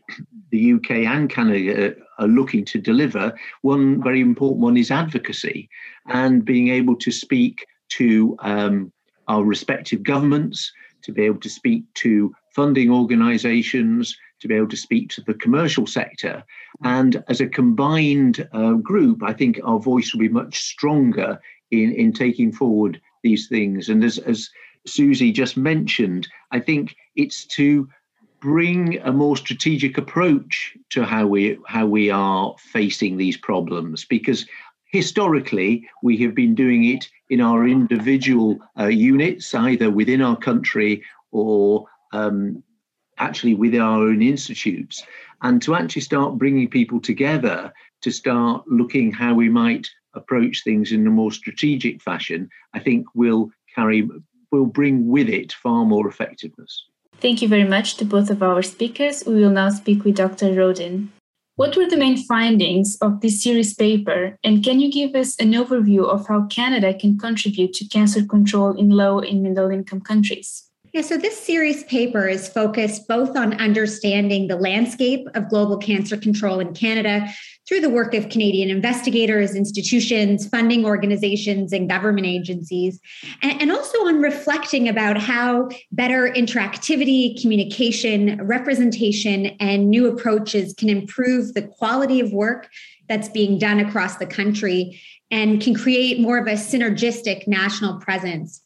the 0.52 0.74
UK 0.74 0.90
and 0.90 1.28
Canada 1.28 1.94
are 2.18 2.28
looking 2.28 2.64
to 2.66 2.78
deliver, 2.78 3.34
one 3.62 4.02
very 4.02 4.20
important 4.20 4.60
one 4.60 4.76
is 4.76 4.90
advocacy 4.90 5.68
and 6.08 6.44
being 6.44 6.68
able 6.68 6.94
to 6.96 7.10
speak 7.10 7.66
to 7.88 8.36
um, 8.40 8.92
our 9.28 9.42
respective 9.42 10.02
governments, 10.02 10.70
to 11.02 11.12
be 11.12 11.22
able 11.22 11.40
to 11.40 11.48
speak 11.48 11.82
to 11.94 12.32
funding 12.54 12.90
organizations, 12.90 14.16
to 14.40 14.46
be 14.48 14.54
able 14.54 14.68
to 14.68 14.76
speak 14.76 15.08
to 15.08 15.22
the 15.22 15.34
commercial 15.34 15.86
sector. 15.86 16.44
And 16.84 17.24
as 17.28 17.40
a 17.40 17.48
combined 17.48 18.46
uh, 18.52 18.74
group, 18.74 19.22
I 19.22 19.32
think 19.32 19.58
our 19.64 19.80
voice 19.80 20.12
will 20.12 20.20
be 20.20 20.28
much 20.28 20.58
stronger 20.58 21.40
in, 21.70 21.92
in 21.92 22.12
taking 22.12 22.52
forward 22.52 23.00
these 23.22 23.48
things. 23.48 23.88
And 23.88 24.04
as, 24.04 24.18
as 24.18 24.50
Susie 24.86 25.32
just 25.32 25.56
mentioned, 25.56 26.28
I 26.50 26.60
think 26.60 26.94
it's 27.16 27.46
to 27.46 27.88
bring 28.42 28.98
a 29.02 29.12
more 29.12 29.36
strategic 29.36 29.96
approach 29.96 30.76
to 30.90 31.04
how 31.04 31.26
we 31.26 31.58
how 31.66 31.86
we 31.86 32.10
are 32.10 32.54
facing 32.58 33.16
these 33.16 33.36
problems 33.36 34.04
because 34.04 34.44
historically 34.86 35.88
we 36.02 36.16
have 36.18 36.34
been 36.34 36.54
doing 36.54 36.84
it 36.84 37.08
in 37.30 37.40
our 37.40 37.66
individual 37.66 38.58
uh, 38.78 38.86
units 38.86 39.54
either 39.54 39.90
within 39.90 40.20
our 40.20 40.36
country 40.36 41.02
or 41.30 41.86
um, 42.12 42.62
actually 43.18 43.54
within 43.54 43.80
our 43.80 44.00
own 44.00 44.20
institutes 44.20 45.04
and 45.42 45.62
to 45.62 45.74
actually 45.74 46.02
start 46.02 46.36
bringing 46.36 46.68
people 46.68 47.00
together 47.00 47.72
to 48.00 48.10
start 48.10 48.64
looking 48.66 49.12
how 49.12 49.32
we 49.32 49.48
might 49.48 49.88
approach 50.14 50.64
things 50.64 50.90
in 50.90 51.06
a 51.06 51.10
more 51.10 51.32
strategic 51.32 52.02
fashion 52.02 52.48
i 52.74 52.78
think 52.80 53.06
will 53.14 53.50
carry 53.74 54.08
will 54.52 54.66
bring 54.66 55.08
with 55.08 55.28
it 55.28 55.52
far 55.52 55.84
more 55.84 56.06
effectiveness. 56.06 56.84
Thank 57.22 57.40
you 57.40 57.46
very 57.46 57.62
much 57.62 57.98
to 57.98 58.04
both 58.04 58.30
of 58.30 58.42
our 58.42 58.62
speakers. 58.62 59.22
We 59.24 59.34
will 59.34 59.50
now 59.50 59.70
speak 59.70 60.02
with 60.02 60.16
Dr. 60.16 60.52
Rodin. 60.54 61.12
What 61.54 61.76
were 61.76 61.88
the 61.88 61.96
main 61.96 62.16
findings 62.16 62.98
of 63.00 63.20
this 63.20 63.40
series 63.40 63.74
paper, 63.74 64.36
and 64.42 64.64
can 64.64 64.80
you 64.80 64.90
give 64.90 65.14
us 65.14 65.38
an 65.38 65.52
overview 65.52 66.04
of 66.04 66.26
how 66.26 66.46
Canada 66.48 66.92
can 66.92 67.16
contribute 67.16 67.74
to 67.74 67.86
cancer 67.86 68.24
control 68.26 68.76
in 68.76 68.90
low 68.90 69.20
and 69.20 69.40
middle 69.40 69.70
income 69.70 70.00
countries? 70.00 70.68
Yeah, 70.92 71.00
so 71.00 71.16
this 71.16 71.40
series 71.40 71.84
paper 71.84 72.28
is 72.28 72.50
focused 72.50 73.08
both 73.08 73.34
on 73.34 73.54
understanding 73.54 74.46
the 74.46 74.56
landscape 74.56 75.26
of 75.34 75.48
global 75.48 75.78
cancer 75.78 76.18
control 76.18 76.60
in 76.60 76.74
Canada 76.74 77.32
through 77.66 77.80
the 77.80 77.88
work 77.88 78.12
of 78.12 78.28
Canadian 78.28 78.68
investigators, 78.68 79.54
institutions, 79.54 80.46
funding 80.46 80.84
organizations, 80.84 81.72
and 81.72 81.88
government 81.88 82.26
agencies, 82.26 83.00
and, 83.40 83.72
also 83.72 84.06
on 84.06 84.20
reflecting 84.20 84.86
about 84.86 85.16
how 85.16 85.70
better 85.92 86.30
interactivity, 86.30 87.40
communication, 87.40 88.46
representation, 88.46 89.46
and 89.60 89.88
new 89.88 90.06
approaches 90.08 90.74
can 90.74 90.90
improve 90.90 91.54
the 91.54 91.62
quality 91.62 92.20
of 92.20 92.34
work 92.34 92.68
that's 93.08 93.30
being 93.30 93.58
done 93.58 93.80
across 93.80 94.18
the 94.18 94.26
country 94.26 95.00
and 95.30 95.62
can 95.62 95.74
create 95.74 96.20
more 96.20 96.36
of 96.36 96.46
a 96.46 96.52
synergistic 96.52 97.48
national 97.48 97.98
presence 97.98 98.60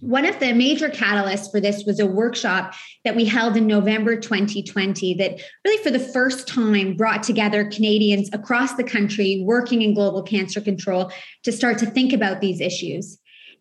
one 0.00 0.24
of 0.24 0.38
the 0.40 0.52
major 0.52 0.88
catalysts 0.88 1.50
for 1.50 1.60
this 1.60 1.84
was 1.84 2.00
a 2.00 2.06
workshop 2.06 2.74
that 3.04 3.14
we 3.14 3.24
held 3.24 3.56
in 3.56 3.66
November 3.66 4.16
2020 4.16 5.14
that 5.14 5.40
really, 5.64 5.82
for 5.82 5.90
the 5.90 5.98
first 5.98 6.48
time, 6.48 6.96
brought 6.96 7.22
together 7.22 7.64
Canadians 7.64 8.30
across 8.32 8.74
the 8.74 8.84
country 8.84 9.42
working 9.44 9.82
in 9.82 9.94
global 9.94 10.22
cancer 10.22 10.60
control 10.60 11.12
to 11.44 11.52
start 11.52 11.78
to 11.78 11.86
think 11.86 12.12
about 12.12 12.40
these 12.40 12.60
issues. 12.60 13.18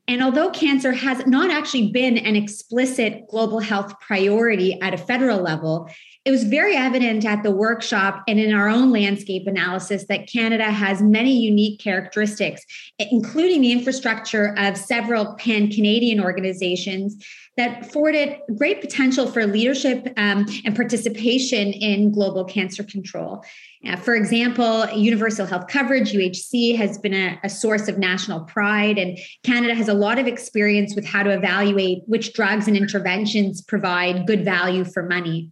And 0.08 0.24
although 0.24 0.50
cancer 0.50 0.92
has 0.92 1.26
not 1.28 1.52
actually 1.52 1.92
been 1.92 2.18
an 2.18 2.36
explicit 2.36 3.28
global 3.30 3.60
health 3.60 3.94
priority 4.00 4.82
at 4.82 4.94
a 4.94 4.98
federal 4.98 5.40
level, 5.40 5.88
it 6.30 6.32
was 6.32 6.44
very 6.44 6.76
evident 6.76 7.26
at 7.26 7.42
the 7.42 7.50
workshop 7.50 8.24
and 8.28 8.40
in 8.40 8.54
our 8.54 8.70
own 8.70 8.92
landscape 8.92 9.48
analysis 9.48 10.06
that 10.10 10.28
Canada 10.32 10.66
has 10.66 11.02
many 11.02 11.36
unique 11.36 11.80
characteristics, 11.80 12.64
including 13.00 13.62
the 13.62 13.72
infrastructure 13.72 14.54
of 14.60 14.78
several 14.78 15.34
pan 15.40 15.72
Canadian 15.72 16.22
organizations 16.22 17.26
that 17.58 17.82
afforded 17.84 18.38
great 18.60 18.80
potential 18.80 19.26
for 19.26 19.48
leadership 19.48 20.14
um, 20.18 20.46
and 20.66 20.76
participation 20.76 21.74
in 21.74 22.12
global 22.12 22.46
cancer 22.46 22.84
control. 22.84 23.44
Uh, 23.88 23.96
for 23.96 24.14
example, 24.14 24.88
universal 24.92 25.48
health 25.48 25.68
coverage, 25.68 26.12
UHC, 26.12 26.78
has 26.78 27.00
been 27.00 27.16
a, 27.16 27.40
a, 27.44 27.50
source 27.50 27.88
of 27.88 27.98
national 27.98 28.42
pride, 28.42 29.00
and 29.00 29.18
Canada 29.44 29.74
has 29.74 29.88
a 29.88 29.96
lot 29.96 30.20
of 30.20 30.28
experience 30.28 30.94
with 30.94 31.06
how 31.06 31.24
to 31.24 31.32
evaluate 31.32 32.04
which 32.06 32.34
drugs 32.34 32.68
and 32.68 32.78
interventions 32.78 33.64
provide 33.64 34.28
good 34.28 34.46
value 34.46 34.86
for 34.86 35.02
money. 35.02 35.50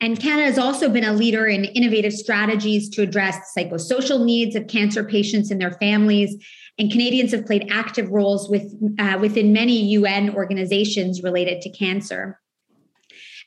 And 0.00 0.18
Canada 0.18 0.46
has 0.46 0.58
also 0.58 0.88
been 0.88 1.04
a 1.04 1.12
leader 1.12 1.46
in 1.46 1.66
innovative 1.66 2.14
strategies 2.14 2.88
to 2.90 3.02
address 3.02 3.52
psychosocial 3.56 4.24
needs 4.24 4.56
of 4.56 4.66
cancer 4.66 5.04
patients 5.04 5.50
and 5.50 5.60
their 5.60 5.72
families. 5.72 6.34
And 6.78 6.90
Canadians 6.90 7.32
have 7.32 7.44
played 7.44 7.68
active 7.70 8.08
roles 8.08 8.48
with, 8.48 8.74
uh, 8.98 9.18
within 9.20 9.52
many 9.52 9.84
UN 9.90 10.34
organizations 10.34 11.22
related 11.22 11.60
to 11.62 11.70
cancer. 11.70 12.40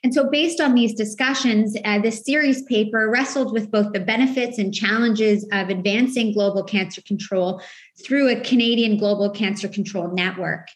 And 0.04 0.14
so, 0.14 0.30
based 0.30 0.60
on 0.60 0.76
these 0.76 0.94
discussions, 0.94 1.78
uh, 1.86 2.00
this 2.00 2.26
series 2.26 2.62
paper 2.64 3.10
wrestled 3.10 3.54
with 3.54 3.72
both 3.72 3.94
the 3.94 4.02
benefits 4.02 4.58
and 4.60 4.74
challenges 4.74 5.48
of 5.54 5.70
advancing 5.70 6.34
global 6.34 6.62
cancer 6.62 7.02
control 7.02 7.62
through 8.06 8.30
a 8.30 8.42
Canadian 8.42 8.98
Global 8.98 9.30
Cancer 9.30 9.70
Control 9.70 10.14
Network. 10.14 10.68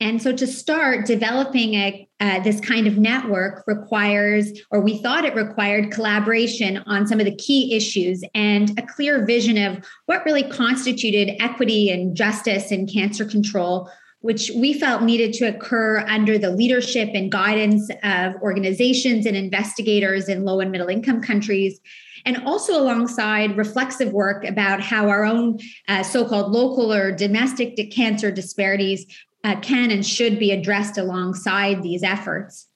And 0.00 0.20
so 0.20 0.32
to 0.32 0.48
start 0.48 1.06
developing 1.06 1.74
a, 1.74 2.08
uh, 2.18 2.40
this 2.40 2.60
kind 2.60 2.88
of 2.88 2.98
network 2.98 3.62
requires, 3.68 4.50
or 4.72 4.80
we 4.80 4.98
thought 4.98 5.24
it 5.24 5.36
required, 5.36 5.92
collaboration 5.92 6.82
on 6.86 7.06
some 7.06 7.20
of 7.20 7.24
the 7.24 7.36
key 7.36 7.72
issues 7.76 8.24
and 8.34 8.76
a 8.78 8.82
clear 8.82 9.24
vision 9.24 9.56
of 9.56 9.84
what 10.06 10.24
really 10.24 10.42
constituted 10.42 11.40
equity 11.40 11.90
and 11.90 12.16
justice 12.16 12.72
in 12.72 12.88
cancer 12.88 13.24
control, 13.24 13.88
which 14.22 14.50
we 14.56 14.72
felt 14.72 15.04
needed 15.04 15.32
to 15.34 15.44
occur 15.44 16.00
under 16.08 16.36
the 16.36 16.50
leadership 16.50 17.10
and 17.14 17.30
guidance 17.30 17.88
of 18.02 18.34
organizations 18.42 19.24
and 19.24 19.36
investigators 19.36 20.28
in 20.28 20.44
low 20.44 20.58
and 20.58 20.72
middle 20.72 20.88
income 20.88 21.22
countries. 21.22 21.80
And 22.24 22.38
also 22.44 22.80
alongside 22.80 23.56
reflexive 23.56 24.12
work 24.12 24.44
about 24.44 24.80
how 24.80 25.08
our 25.08 25.24
own 25.24 25.58
uh, 25.88 26.02
so 26.04 26.24
called 26.24 26.52
local 26.52 26.92
or 26.92 27.10
domestic 27.10 27.76
cancer 27.92 28.30
disparities 28.30 29.06
uh, 29.44 29.58
can 29.60 29.90
and 29.90 30.04
should 30.04 30.38
be 30.38 30.50
addressed 30.50 30.98
alongside 30.98 31.82
these 31.82 32.02
efforts. 32.02 32.68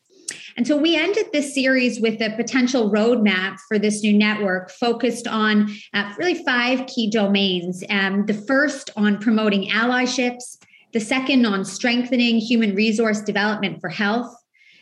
And 0.57 0.67
so 0.67 0.77
we 0.77 0.97
ended 0.97 1.27
this 1.33 1.55
series 1.55 2.01
with 2.01 2.21
a 2.21 2.35
potential 2.35 2.91
roadmap 2.91 3.59
for 3.69 3.79
this 3.79 4.03
new 4.03 4.13
network 4.13 4.71
focused 4.71 5.29
on 5.29 5.71
uh, 5.93 6.13
really 6.19 6.43
five 6.45 6.87
key 6.87 7.11
domains. 7.11 7.85
Um, 7.91 8.27
the 8.27 8.35
first 8.35 8.91
on 8.97 9.19
promoting 9.19 9.69
allyships, 9.71 10.57
the 10.93 11.01
second 11.01 11.45
on 11.45 11.65
strengthening 11.65 12.39
human 12.39 12.75
resource 12.75 13.21
development 13.21 13.81
for 13.81 13.91
health, 13.91 14.35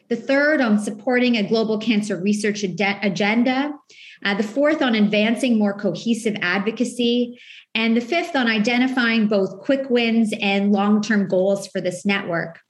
the 0.08 0.16
third 0.16 0.61
on 0.61 0.78
supporting 0.78 1.37
a 1.37 1.49
global 1.49 1.78
cancer 1.78 2.20
research 2.20 2.64
ad- 2.64 2.99
agenda, 3.02 3.73
uh, 4.25 4.34
the 4.34 4.42
fourth 4.42 4.82
on 4.82 4.94
advancing 4.94 5.58
more 5.58 5.78
cohesive 5.78 6.37
advocacy, 6.40 7.38
and 7.75 7.96
the 7.96 8.00
fifth 8.00 8.37
on 8.37 8.46
identifying 8.46 9.26
both 9.26 9.61
quick 9.61 9.88
wins 9.90 10.32
and 10.40 10.73
long 10.73 11.02
term 11.02 11.28
goals 11.28 11.66
for 11.68 11.80
this 11.80 12.04
network. 12.04 12.61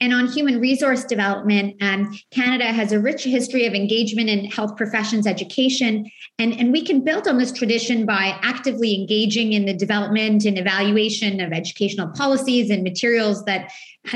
And 0.00 0.12
on 0.12 0.26
human 0.26 0.60
resource 0.60 1.04
development, 1.04 1.76
um, 1.82 2.16
Canada 2.30 2.64
has 2.64 2.92
a 2.92 2.98
rich 2.98 3.24
history 3.24 3.66
of 3.66 3.74
engagement 3.74 4.28
in 4.28 4.46
health 4.46 4.76
professions 4.76 5.26
education. 5.26 6.10
And, 6.38 6.52
and 6.54 6.72
we 6.72 6.84
can 6.84 7.04
build 7.04 7.28
on 7.28 7.38
this 7.38 7.52
tradition 7.52 8.06
by 8.06 8.38
actively 8.42 8.94
engaging 8.94 9.52
in 9.52 9.66
the 9.66 9.74
development 9.74 10.44
and 10.44 10.58
evaluation 10.58 11.40
of 11.40 11.52
educational 11.52 12.08
policies 12.08 12.70
and 12.70 12.82
materials 12.82 13.44
that 13.44 13.70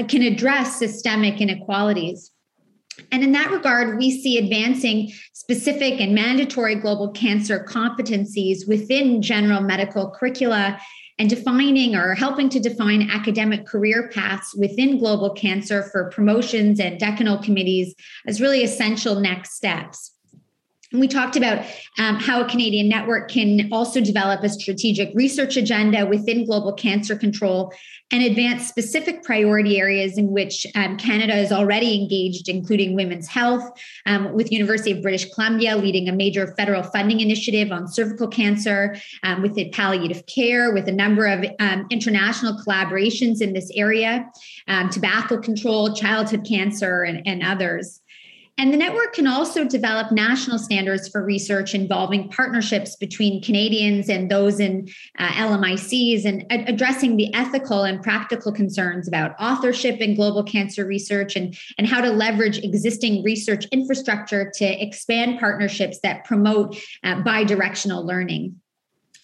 can 0.08 0.22
address 0.22 0.78
systemic 0.78 1.40
inequalities. 1.40 2.30
And 3.12 3.22
in 3.22 3.32
that 3.32 3.50
regard, 3.50 3.96
we 3.96 4.10
see 4.10 4.38
advancing 4.38 5.12
specific 5.32 6.00
and 6.00 6.14
mandatory 6.14 6.74
global 6.74 7.10
cancer 7.12 7.64
competencies 7.68 8.68
within 8.68 9.22
general 9.22 9.60
medical 9.60 10.10
curricula 10.10 10.78
and 11.18 11.28
defining 11.28 11.96
or 11.96 12.14
helping 12.14 12.48
to 12.48 12.60
define 12.60 13.10
academic 13.10 13.66
career 13.66 14.08
paths 14.12 14.54
within 14.54 14.98
global 14.98 15.30
cancer 15.34 15.82
for 15.84 16.10
promotions 16.10 16.78
and 16.78 17.00
decanal 17.00 17.42
committees 17.42 17.94
as 18.26 18.40
really 18.40 18.62
essential 18.62 19.20
next 19.20 19.54
steps. 19.54 20.12
We 20.92 21.06
talked 21.06 21.36
about 21.36 21.66
um, 21.98 22.16
how 22.16 22.40
a 22.40 22.48
Canadian 22.48 22.88
network 22.88 23.30
can 23.30 23.68
also 23.70 24.00
develop 24.00 24.42
a 24.42 24.48
strategic 24.48 25.14
research 25.14 25.58
agenda 25.58 26.06
within 26.06 26.46
global 26.46 26.72
cancer 26.72 27.14
control 27.14 27.74
and 28.10 28.22
advance 28.22 28.66
specific 28.66 29.22
priority 29.22 29.78
areas 29.78 30.16
in 30.16 30.30
which 30.30 30.66
um, 30.74 30.96
Canada 30.96 31.36
is 31.36 31.52
already 31.52 32.00
engaged, 32.00 32.48
including 32.48 32.94
women's 32.94 33.28
health, 33.28 33.70
um, 34.06 34.32
with 34.32 34.50
University 34.50 34.92
of 34.92 35.02
British 35.02 35.30
Columbia 35.34 35.76
leading 35.76 36.08
a 36.08 36.12
major 36.12 36.54
federal 36.56 36.82
funding 36.82 37.20
initiative 37.20 37.70
on 37.70 37.86
cervical 37.86 38.26
cancer, 38.26 38.96
um, 39.24 39.42
with 39.42 39.54
the 39.54 39.68
palliative 39.70 40.24
care, 40.24 40.72
with 40.72 40.88
a 40.88 40.92
number 40.92 41.26
of 41.26 41.44
um, 41.58 41.86
international 41.90 42.58
collaborations 42.64 43.42
in 43.42 43.52
this 43.52 43.70
area, 43.74 44.26
um, 44.68 44.88
tobacco 44.88 45.38
control, 45.38 45.92
childhood 45.92 46.46
cancer, 46.48 47.02
and, 47.02 47.26
and 47.26 47.42
others. 47.42 48.00
And 48.58 48.72
the 48.72 48.76
network 48.76 49.12
can 49.14 49.28
also 49.28 49.64
develop 49.64 50.10
national 50.10 50.58
standards 50.58 51.08
for 51.08 51.22
research 51.22 51.76
involving 51.76 52.28
partnerships 52.28 52.96
between 52.96 53.40
Canadians 53.40 54.08
and 54.08 54.28
those 54.28 54.58
in 54.58 54.88
uh, 55.16 55.28
LMICs 55.28 56.24
and 56.24 56.44
addressing 56.50 57.16
the 57.16 57.32
ethical 57.34 57.84
and 57.84 58.02
practical 58.02 58.50
concerns 58.50 59.06
about 59.06 59.36
authorship 59.38 60.00
in 60.00 60.16
global 60.16 60.42
cancer 60.42 60.84
research 60.84 61.36
and, 61.36 61.56
and 61.78 61.86
how 61.86 62.00
to 62.00 62.10
leverage 62.10 62.58
existing 62.58 63.22
research 63.22 63.64
infrastructure 63.66 64.50
to 64.56 64.64
expand 64.64 65.38
partnerships 65.38 66.00
that 66.00 66.24
promote 66.24 66.76
uh, 67.04 67.20
bi-directional 67.22 68.04
learning. 68.04 68.60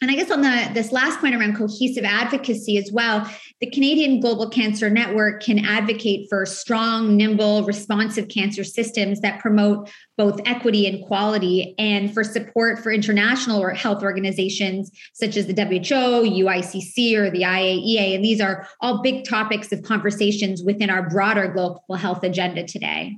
And 0.04 0.10
I 0.10 0.16
guess 0.16 0.30
on 0.30 0.42
the 0.42 0.70
this 0.74 0.92
last 0.92 1.18
point 1.18 1.34
around 1.34 1.56
cohesive 1.56 2.04
advocacy 2.04 2.76
as 2.76 2.92
well, 2.92 3.26
the 3.62 3.70
Canadian 3.70 4.20
Global 4.20 4.50
Cancer 4.50 4.90
Network 4.90 5.42
can 5.42 5.64
advocate 5.64 6.26
for 6.28 6.44
strong, 6.44 7.16
nimble, 7.16 7.62
responsive 7.62 8.28
cancer 8.28 8.64
systems 8.64 9.22
that 9.22 9.40
promote 9.40 9.88
both 10.18 10.42
equity 10.44 10.86
and 10.86 11.02
quality, 11.06 11.74
and 11.78 12.12
for 12.12 12.22
support 12.22 12.80
for 12.80 12.92
international 12.92 13.66
health 13.74 14.02
organizations 14.02 14.90
such 15.14 15.38
as 15.38 15.46
the 15.46 15.54
WHO, 15.54 16.28
UICC, 16.44 17.16
or 17.16 17.30
the 17.30 17.40
IAEA. 17.40 18.14
And 18.14 18.22
these 18.22 18.42
are 18.42 18.68
all 18.82 19.00
big 19.00 19.24
topics 19.24 19.72
of 19.72 19.84
conversations 19.84 20.62
within 20.62 20.90
our 20.90 21.08
broader 21.08 21.48
global 21.48 21.96
health 21.96 22.22
agenda 22.24 22.64
today. 22.64 23.16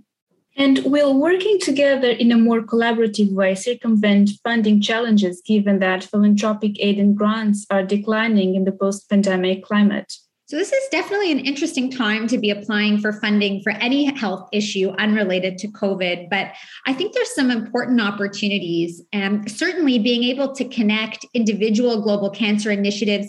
And 0.59 0.85
will 0.85 1.19
working 1.19 1.59
together 1.61 2.09
in 2.09 2.33
a 2.33 2.39
more 2.39 2.63
collaborative 2.63 3.31
way 3.31 3.55
circumvent 3.55 4.31
funding 4.43 4.81
challenges 4.81 5.43
given 5.45 5.81
that 5.81 6.05
philanthropic 6.05 6.81
aid 6.81 6.99
and 6.99 7.15
grants 7.15 7.67
are 7.71 7.85
declining 7.85 8.55
in 8.55 8.65
the 8.65 8.73
post 8.73 9.11
pandemic 9.11 9.63
climate? 9.63 10.15
So, 10.49 10.57
this 10.57 10.73
is 10.73 10.89
definitely 10.93 11.33
an 11.33 11.41
interesting 11.41 11.91
time 11.91 12.29
to 12.29 12.39
be 12.39 12.51
applying 12.51 13.01
for 13.01 13.13
funding 13.13 13.63
for 13.63 13.71
any 13.71 14.05
health 14.17 14.49
issue 14.53 14.91
unrelated 14.91 15.59
to 15.59 15.67
COVID. 15.67 16.31
But 16.31 16.53
I 16.87 16.93
think 16.93 17.15
there's 17.15 17.35
some 17.35 17.51
important 17.51 18.01
opportunities. 18.01 19.03
And 19.13 19.51
certainly, 19.51 19.99
being 19.99 20.23
able 20.23 20.55
to 20.55 20.65
connect 20.69 21.27
individual 21.35 22.01
global 22.01 22.31
cancer 22.31 22.71
initiatives 22.71 23.27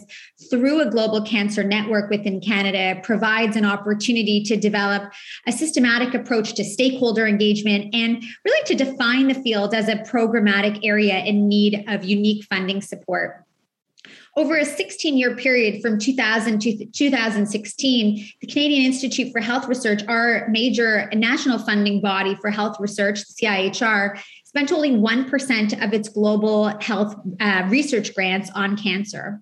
through 0.51 0.79
a 0.81 0.91
global 0.91 1.23
cancer 1.23 1.63
network 1.63 2.11
within 2.11 2.39
Canada 2.39 3.01
provides 3.01 3.55
an 3.55 3.65
opportunity 3.65 4.43
to 4.43 4.55
develop 4.55 5.11
a 5.47 5.51
systematic 5.51 6.13
approach 6.13 6.53
to 6.53 6.63
stakeholder 6.63 7.25
engagement 7.25 7.95
and 7.95 8.23
really 8.45 8.63
to 8.65 8.75
define 8.75 9.27
the 9.27 9.41
field 9.41 9.73
as 9.73 9.89
a 9.89 9.95
programmatic 9.95 10.81
area 10.83 11.17
in 11.23 11.47
need 11.47 11.83
of 11.87 12.03
unique 12.03 12.43
funding 12.43 12.79
support 12.79 13.43
over 14.37 14.55
a 14.55 14.63
16 14.63 15.17
year 15.17 15.35
period 15.35 15.81
from 15.81 15.97
2000 15.97 16.59
to 16.61 16.85
2016, 16.85 18.29
the 18.39 18.47
Canadian 18.47 18.85
Institute 18.85 19.31
for 19.33 19.41
Health 19.41 19.67
Research, 19.67 20.03
our 20.07 20.47
major 20.49 21.09
national 21.13 21.57
funding 21.57 21.99
body 21.99 22.35
for 22.35 22.51
health 22.51 22.77
research, 22.79 23.19
the 23.25 23.45
CIHR, 23.45 24.21
spent 24.45 24.71
only 24.71 24.91
1% 24.91 25.83
of 25.83 25.93
its 25.93 26.07
global 26.07 26.67
health 26.79 27.15
uh, 27.39 27.67
research 27.67 28.13
grants 28.13 28.49
on 28.51 28.77
cancer. 28.77 29.41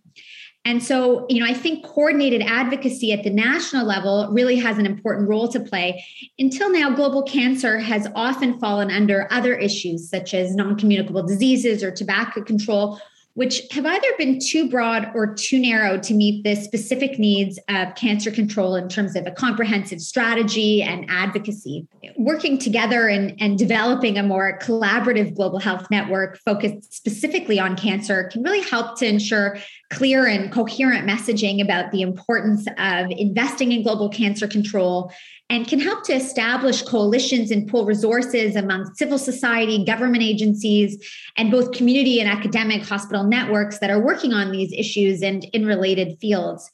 And 0.68 0.82
so, 0.82 1.28
you 1.30 1.42
know, 1.42 1.46
I 1.46 1.54
think 1.54 1.86
coordinated 1.86 2.42
advocacy 2.42 3.12
at 3.12 3.24
the 3.24 3.30
national 3.30 3.86
level 3.86 4.30
really 4.32 4.56
has 4.56 4.80
an 4.80 4.88
important 4.88 5.30
role 5.30 5.48
to 5.50 5.60
play. 5.60 6.04
Until 6.40 6.72
now, 6.72 6.90
global 6.90 7.22
cancer 7.22 7.78
has 7.78 8.08
often 8.16 8.60
fallen 8.60 8.90
under 8.90 9.32
other 9.32 9.56
issues 9.56 10.10
such 10.10 10.34
as 10.34 10.56
non 10.56 10.75
communicable 10.75 11.22
diseases 11.22 11.84
or 11.84 11.92
tobacco 11.92 12.42
control 12.42 13.00
which 13.36 13.62
have 13.72 13.86
either 13.86 14.08
been 14.18 14.39
too 14.39 14.70
broad 14.70 15.12
or 15.13 15.34
too 15.34 15.60
narrow 15.60 16.00
to 16.00 16.13
meet 16.13 16.44
the 16.44 16.56
specific 16.56 17.20
needs 17.20 17.60
of 17.70 17.94
cancer 17.96 18.32
control 18.32 18.75
in 18.75 18.88
terms 18.88 19.15
of 19.15 19.27
a 19.27 19.32
comprehensive 19.32 20.01
strategy 20.01 20.82
and 20.82 21.06
advocacy. 21.10 21.86
Working 22.18 22.58
together 22.58 23.10
and, 23.10 23.36
and 23.42 23.58
developing 23.58 24.18
a 24.18 24.24
more 24.24 24.58
collaborative 24.60 25.36
global 25.36 25.60
health 25.60 25.86
network 25.92 26.39
focused 26.39 26.94
specifically 26.94 27.60
on 27.60 27.75
cancer 27.75 28.30
can 28.32 28.42
really 28.42 28.62
help 28.62 28.98
to 29.00 29.06
ensure 29.06 29.58
clear 29.92 30.25
and 30.27 30.51
coherent 30.51 31.08
messaging 31.08 31.62
about 31.62 31.92
the 31.92 32.01
importance 32.01 32.68
of 32.77 33.12
investing 33.12 33.72
in 33.72 33.84
global 33.84 34.10
cancer 34.10 34.48
control 34.48 35.12
and 35.50 35.68
can 35.68 35.80
help 35.80 36.04
to 36.04 36.13
establish 36.13 36.82
coalitions 36.82 37.51
and 37.51 37.68
pool 37.68 37.86
resources 37.86 38.56
among 38.56 38.94
civil 38.96 39.20
society, 39.20 39.86
government 39.86 40.24
agencies, 40.24 40.98
and 41.38 41.51
both 41.51 41.72
community 41.72 42.20
and 42.20 42.27
academic 42.27 42.84
hospital 42.84 43.24
networks 43.24 43.77
that 43.80 43.92
are 43.92 44.01
working 44.01 44.34
on 44.34 44.51
these 44.51 44.74
issues 44.74 45.22
and 45.22 45.44
in 45.54 45.65
related 45.65 46.18
fields. 46.20 46.72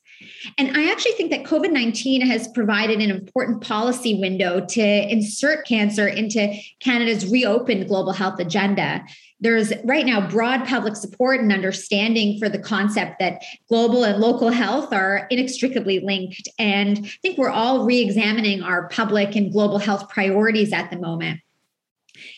And 0.58 0.77
I 0.77 0.91
actually 0.91 1.14
think 1.14 1.31
that 1.31 1.44
COVID 1.44 1.72
19 1.72 2.22
has 2.27 2.48
provided 2.50 3.01
an 3.01 3.09
important 3.09 3.62
policy 3.62 4.20
window 4.20 4.66
to 4.66 5.12
insert 5.12 5.66
cancer 5.66 6.07
into 6.07 6.53
Canada's 6.79 7.29
reopened 7.29 7.88
global 7.88 8.14
health 8.14 8.40
agenda. 8.40 9.03
There's 9.42 9.74
right 9.84 10.06
now 10.06 10.30
broad 10.30 10.66
public 10.68 10.96
support 10.96 11.42
and 11.42 11.51
understanding 11.51 12.40
for 12.40 12.48
the 12.48 12.60
concept 12.60 13.20
that 13.20 13.42
global 13.68 14.04
and 14.04 14.20
local 14.20 14.50
health 14.50 14.94
are 14.94 15.27
inextricably 15.32 16.00
linked. 16.00 16.48
And 16.60 17.00
I 17.04 17.10
think 17.22 17.38
we're 17.38 17.50
all 17.50 17.86
re 17.86 18.00
examining 18.00 18.62
our 18.62 18.88
public 18.90 19.36
and 19.36 19.51
global 19.51 19.80
health 19.80 20.10
priorities 20.10 20.72
at 20.72 20.92
the 20.92 20.98
moment. 20.98 21.42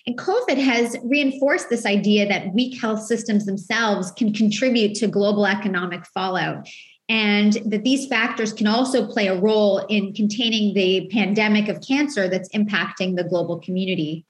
And 0.08 0.18
COVID 0.18 0.58
has 0.58 0.98
reinforced 1.04 1.70
this 1.70 1.86
idea 1.86 2.28
that 2.28 2.54
weak 2.54 2.80
health 2.80 3.04
systems 3.04 3.46
themselves 3.46 4.12
can 4.12 4.34
contribute 4.34 4.96
to 4.96 5.08
global 5.08 5.46
economic 5.46 6.06
fallout 6.08 6.68
and 7.10 7.54
that 7.66 7.84
these 7.84 8.08
factors 8.08 8.54
can 8.54 8.68
also 8.68 9.06
play 9.06 9.28
a 9.28 9.40
role 9.40 9.80
in 9.90 10.14
containing 10.14 10.74
the 10.74 11.10
pandemic 11.12 11.68
of 11.68 11.86
cancer 11.86 12.30
that's 12.30 12.50
impacting 12.50 13.16
the 13.16 13.26
global 13.26 13.60
community. 13.60 14.26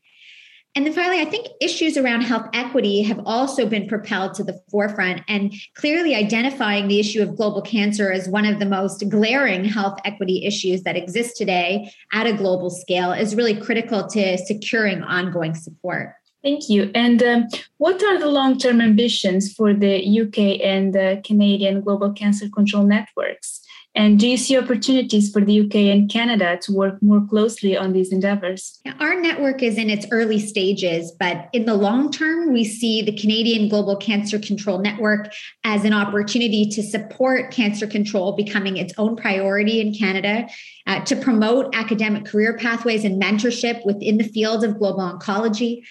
And 0.75 0.87
then 0.87 0.93
finally, 0.93 1.21
I 1.21 1.25
think 1.25 1.47
issues 1.61 1.97
around 1.97 2.21
health 2.21 2.47
equity 2.53 3.03
have 3.03 3.21
also 3.27 3.67
been 3.67 3.87
propelled 3.87 4.33
to 4.35 4.43
the 4.43 4.59
forefront, 4.71 5.21
and 5.27 5.53
clearly 5.75 6.15
identifying 6.15 6.87
the 6.87 6.99
issue 6.99 7.21
of 7.21 7.35
global 7.35 7.61
cancer 7.61 8.11
as 8.11 8.27
one 8.27 8.45
of 8.45 8.59
the 8.59 8.65
most 8.65 9.07
glaring 9.07 9.65
health 9.65 9.99
equity 10.03 10.45
issues 10.45 10.81
that 10.83 10.95
exist 10.95 11.37
today 11.37 11.91
at 12.11 12.25
a 12.25 12.33
global 12.33 12.71
scale 12.71 13.11
is 13.11 13.35
really 13.35 13.55
critical 13.55 14.07
to 14.07 14.37
securing 14.39 15.03
ongoing 15.03 15.53
support. 15.53 16.15
Thank 16.41 16.69
you. 16.69 16.91
And 16.95 17.21
um, 17.21 17.47
what 17.77 18.03
are 18.03 18.19
the 18.19 18.27
long 18.27 18.57
term 18.57 18.81
ambitions 18.81 19.53
for 19.53 19.73
the 19.73 20.21
UK 20.21 20.59
and 20.61 21.23
Canadian 21.23 21.81
Global 21.81 22.11
Cancer 22.11 22.49
Control 22.49 22.83
Networks? 22.83 23.61
And 23.95 24.19
do 24.19 24.27
you 24.27 24.37
see 24.37 24.57
opportunities 24.57 25.31
for 25.31 25.41
the 25.41 25.61
UK 25.61 25.75
and 25.75 26.09
Canada 26.09 26.57
to 26.63 26.73
work 26.73 27.01
more 27.03 27.23
closely 27.29 27.77
on 27.77 27.93
these 27.93 28.11
endeavors? 28.11 28.79
Our 28.99 29.19
network 29.21 29.61
is 29.61 29.77
in 29.77 29.89
its 29.89 30.07
early 30.09 30.39
stages, 30.39 31.11
but 31.19 31.47
in 31.53 31.65
the 31.65 31.75
long 31.75 32.11
term, 32.11 32.51
we 32.51 32.63
see 32.63 33.03
the 33.03 33.15
Canadian 33.15 33.69
Global 33.69 33.95
Cancer 33.95 34.39
Control 34.39 34.79
Network 34.79 35.31
as 35.63 35.85
an 35.85 35.93
opportunity 35.93 36.65
to 36.69 36.81
support 36.81 37.51
cancer 37.51 37.85
control 37.85 38.35
becoming 38.35 38.77
its 38.77 38.93
own 38.97 39.15
priority 39.15 39.79
in 39.79 39.93
Canada, 39.93 40.47
uh, 40.87 41.01
to 41.05 41.15
promote 41.15 41.75
academic 41.75 42.25
career 42.25 42.57
pathways 42.57 43.05
and 43.05 43.21
mentorship 43.21 43.85
within 43.85 44.17
the 44.17 44.23
field 44.23 44.63
of 44.63 44.79
global 44.79 45.01
oncology 45.01 45.83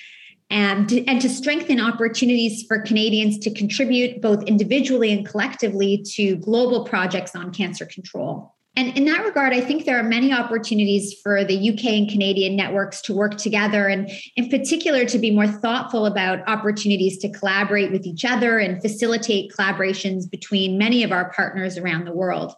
Um, 0.52 0.58
and, 0.58 0.92
and 1.08 1.20
to 1.22 1.30
strengthen 1.30 1.80
opportunities 1.80 2.64
for 2.66 2.80
Canadians 2.80 3.38
to 3.38 3.50
contribute 3.50 4.20
both 4.20 4.42
individually 4.42 5.10
and 5.10 5.26
collectively 5.26 6.04
to 6.14 6.36
global 6.36 6.84
projects 6.84 7.34
on 7.34 7.54
cancer 7.54 7.86
control. 7.86 8.54
And 8.76 8.96
in 8.96 9.06
that 9.06 9.24
regard, 9.24 9.54
I 9.54 9.60
think 9.60 9.84
there 9.84 9.98
are 9.98 10.02
many 10.02 10.32
opportunities 10.32 11.14
for 11.22 11.44
the 11.44 11.70
UK 11.70 11.84
and 11.92 12.10
Canadian 12.10 12.54
networks 12.54 13.00
to 13.02 13.14
work 13.14 13.36
together, 13.36 13.88
and 13.88 14.10
in 14.36 14.50
particular, 14.50 15.04
to 15.06 15.18
be 15.18 15.30
more 15.30 15.46
thoughtful 15.46 16.06
about 16.06 16.46
opportunities 16.46 17.18
to 17.18 17.30
collaborate 17.30 17.90
with 17.90 18.06
each 18.06 18.24
other 18.24 18.58
and 18.58 18.80
facilitate 18.80 19.52
collaborations 19.52 20.30
between 20.30 20.78
many 20.78 21.02
of 21.02 21.12
our 21.12 21.30
partners 21.32 21.78
around 21.78 22.06
the 22.06 22.14
world. 22.14 22.54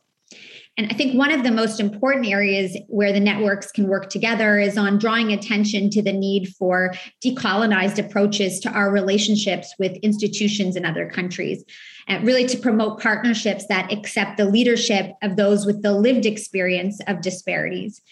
And 0.76 0.88
I 0.90 0.94
think 0.94 1.16
one 1.16 1.30
of 1.30 1.44
the 1.44 1.52
most 1.52 1.78
important 1.78 2.26
areas 2.26 2.76
where 2.88 3.12
the 3.12 3.20
networks 3.20 3.70
can 3.70 3.86
work 3.86 4.10
together 4.10 4.58
is 4.58 4.76
on 4.76 4.98
drawing 4.98 5.32
attention 5.32 5.88
to 5.90 6.02
the 6.02 6.12
need 6.12 6.48
for 6.58 6.92
decolonized 7.24 8.04
approaches 8.04 8.58
to 8.60 8.70
our 8.70 8.90
relationships 8.90 9.72
with 9.78 9.96
institutions 9.98 10.74
in 10.74 10.84
other 10.84 11.08
countries. 11.08 11.64
And 12.08 12.26
really 12.26 12.46
to 12.46 12.58
promote 12.58 13.00
partnerships 13.00 13.66
that 13.68 13.92
accept 13.92 14.36
the 14.36 14.46
leadership 14.46 15.12
of 15.22 15.36
those 15.36 15.64
with 15.64 15.82
the 15.82 15.92
lived 15.92 16.26
experience 16.26 17.00
of 17.06 17.20
disparities 17.20 18.02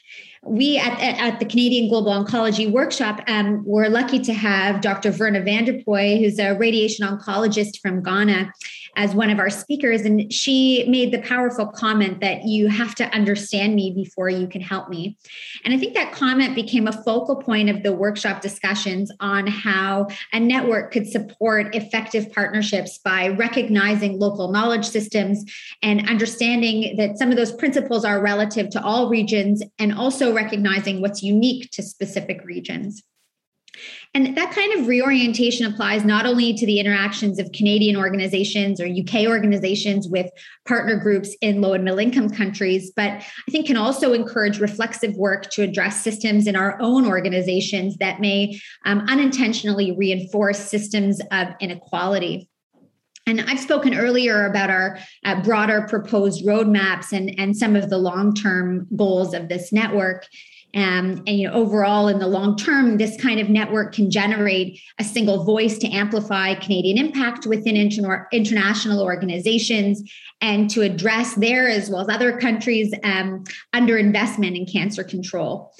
we 0.44 0.76
at, 0.76 0.98
at 1.00 1.38
the 1.38 1.44
Canadian 1.44 1.88
Global 1.88 2.12
Oncology 2.12 2.70
Workshop 2.70 3.20
um, 3.28 3.64
were 3.64 3.88
lucky 3.88 4.18
to 4.20 4.32
have 4.32 4.80
Dr. 4.80 5.12
Verna 5.12 5.40
Vanderpuye, 5.40 6.18
who's 6.18 6.38
a 6.38 6.54
radiation 6.54 7.06
oncologist 7.06 7.80
from 7.80 8.02
Ghana, 8.02 8.52
as 8.96 9.14
one 9.14 9.30
of 9.30 9.38
our 9.38 9.50
speakers. 9.50 10.02
And 10.02 10.32
she 10.32 10.84
made 10.88 11.12
the 11.12 11.22
powerful 11.22 11.66
comment 11.66 12.20
that 12.20 12.44
you 12.44 12.68
have 12.68 12.94
to 12.96 13.04
understand 13.14 13.74
me 13.74 13.92
before 13.92 14.28
you 14.28 14.46
can 14.46 14.60
help 14.60 14.88
me. 14.88 15.16
And 15.64 15.72
I 15.72 15.78
think 15.78 15.94
that 15.94 16.12
comment 16.12 16.54
became 16.54 16.86
a 16.86 17.02
focal 17.04 17.36
point 17.36 17.70
of 17.70 17.82
the 17.82 17.92
workshop 17.92 18.40
discussions 18.40 19.10
on 19.20 19.46
how 19.46 20.08
a 20.32 20.40
network 20.40 20.92
could 20.92 21.08
support 21.08 21.74
effective 21.74 22.30
partnerships 22.32 22.98
by 22.98 23.28
recognizing 23.28 24.18
local 24.18 24.50
knowledge 24.50 24.84
systems 24.84 25.44
and 25.82 26.08
understanding 26.08 26.96
that 26.96 27.18
some 27.18 27.30
of 27.30 27.36
those 27.36 27.52
principles 27.52 28.04
are 28.04 28.20
relative 28.20 28.68
to 28.70 28.82
all 28.82 29.08
regions 29.08 29.62
and 29.78 29.94
also 29.94 30.34
recognizing 30.34 31.00
what's 31.00 31.22
unique 31.22 31.70
to 31.70 31.82
specific 31.82 32.44
regions. 32.44 33.02
And 34.14 34.36
that 34.36 34.52
kind 34.52 34.78
of 34.78 34.86
reorientation 34.86 35.64
applies 35.66 36.04
not 36.04 36.26
only 36.26 36.52
to 36.54 36.66
the 36.66 36.78
interactions 36.78 37.38
of 37.38 37.50
Canadian 37.52 37.96
organizations 37.96 38.80
or 38.80 38.86
UK 38.86 39.26
organizations 39.26 40.06
with 40.08 40.30
partner 40.66 40.96
groups 40.96 41.34
in 41.40 41.60
low 41.60 41.72
and 41.72 41.84
middle 41.84 41.98
income 41.98 42.28
countries, 42.28 42.92
but 42.94 43.10
I 43.10 43.50
think 43.50 43.66
can 43.66 43.76
also 43.76 44.12
encourage 44.12 44.60
reflexive 44.60 45.16
work 45.16 45.50
to 45.52 45.62
address 45.62 46.02
systems 46.02 46.46
in 46.46 46.56
our 46.56 46.76
own 46.80 47.06
organizations 47.06 47.96
that 47.98 48.20
may 48.20 48.60
um, 48.84 49.06
unintentionally 49.08 49.96
reinforce 49.96 50.58
systems 50.58 51.20
of 51.30 51.48
inequality. 51.60 52.50
And 53.26 53.40
I've 53.40 53.60
spoken 53.60 53.94
earlier 53.94 54.46
about 54.46 54.70
our 54.70 54.98
uh, 55.24 55.40
broader 55.42 55.86
proposed 55.88 56.44
roadmaps 56.44 57.12
and, 57.12 57.38
and 57.38 57.56
some 57.56 57.76
of 57.76 57.88
the 57.88 57.98
long 57.98 58.34
term 58.34 58.88
goals 58.96 59.32
of 59.32 59.48
this 59.48 59.72
network. 59.72 60.26
Um, 60.74 61.22
and 61.26 61.38
you 61.38 61.48
know, 61.48 61.54
overall, 61.54 62.08
in 62.08 62.18
the 62.18 62.26
long 62.26 62.56
term, 62.56 62.96
this 62.96 63.20
kind 63.20 63.38
of 63.38 63.50
network 63.50 63.94
can 63.94 64.10
generate 64.10 64.80
a 64.98 65.04
single 65.04 65.44
voice 65.44 65.76
to 65.78 65.88
amplify 65.88 66.54
Canadian 66.54 66.96
impact 66.96 67.46
within 67.46 67.76
inter- 67.76 68.26
international 68.32 69.02
organizations 69.02 70.02
and 70.40 70.70
to 70.70 70.80
address 70.80 71.34
their, 71.34 71.68
as 71.68 71.90
well 71.90 72.00
as 72.00 72.08
other 72.08 72.38
countries, 72.38 72.92
um, 73.04 73.44
underinvestment 73.74 74.56
in 74.56 74.64
cancer 74.64 75.04
control. 75.04 75.74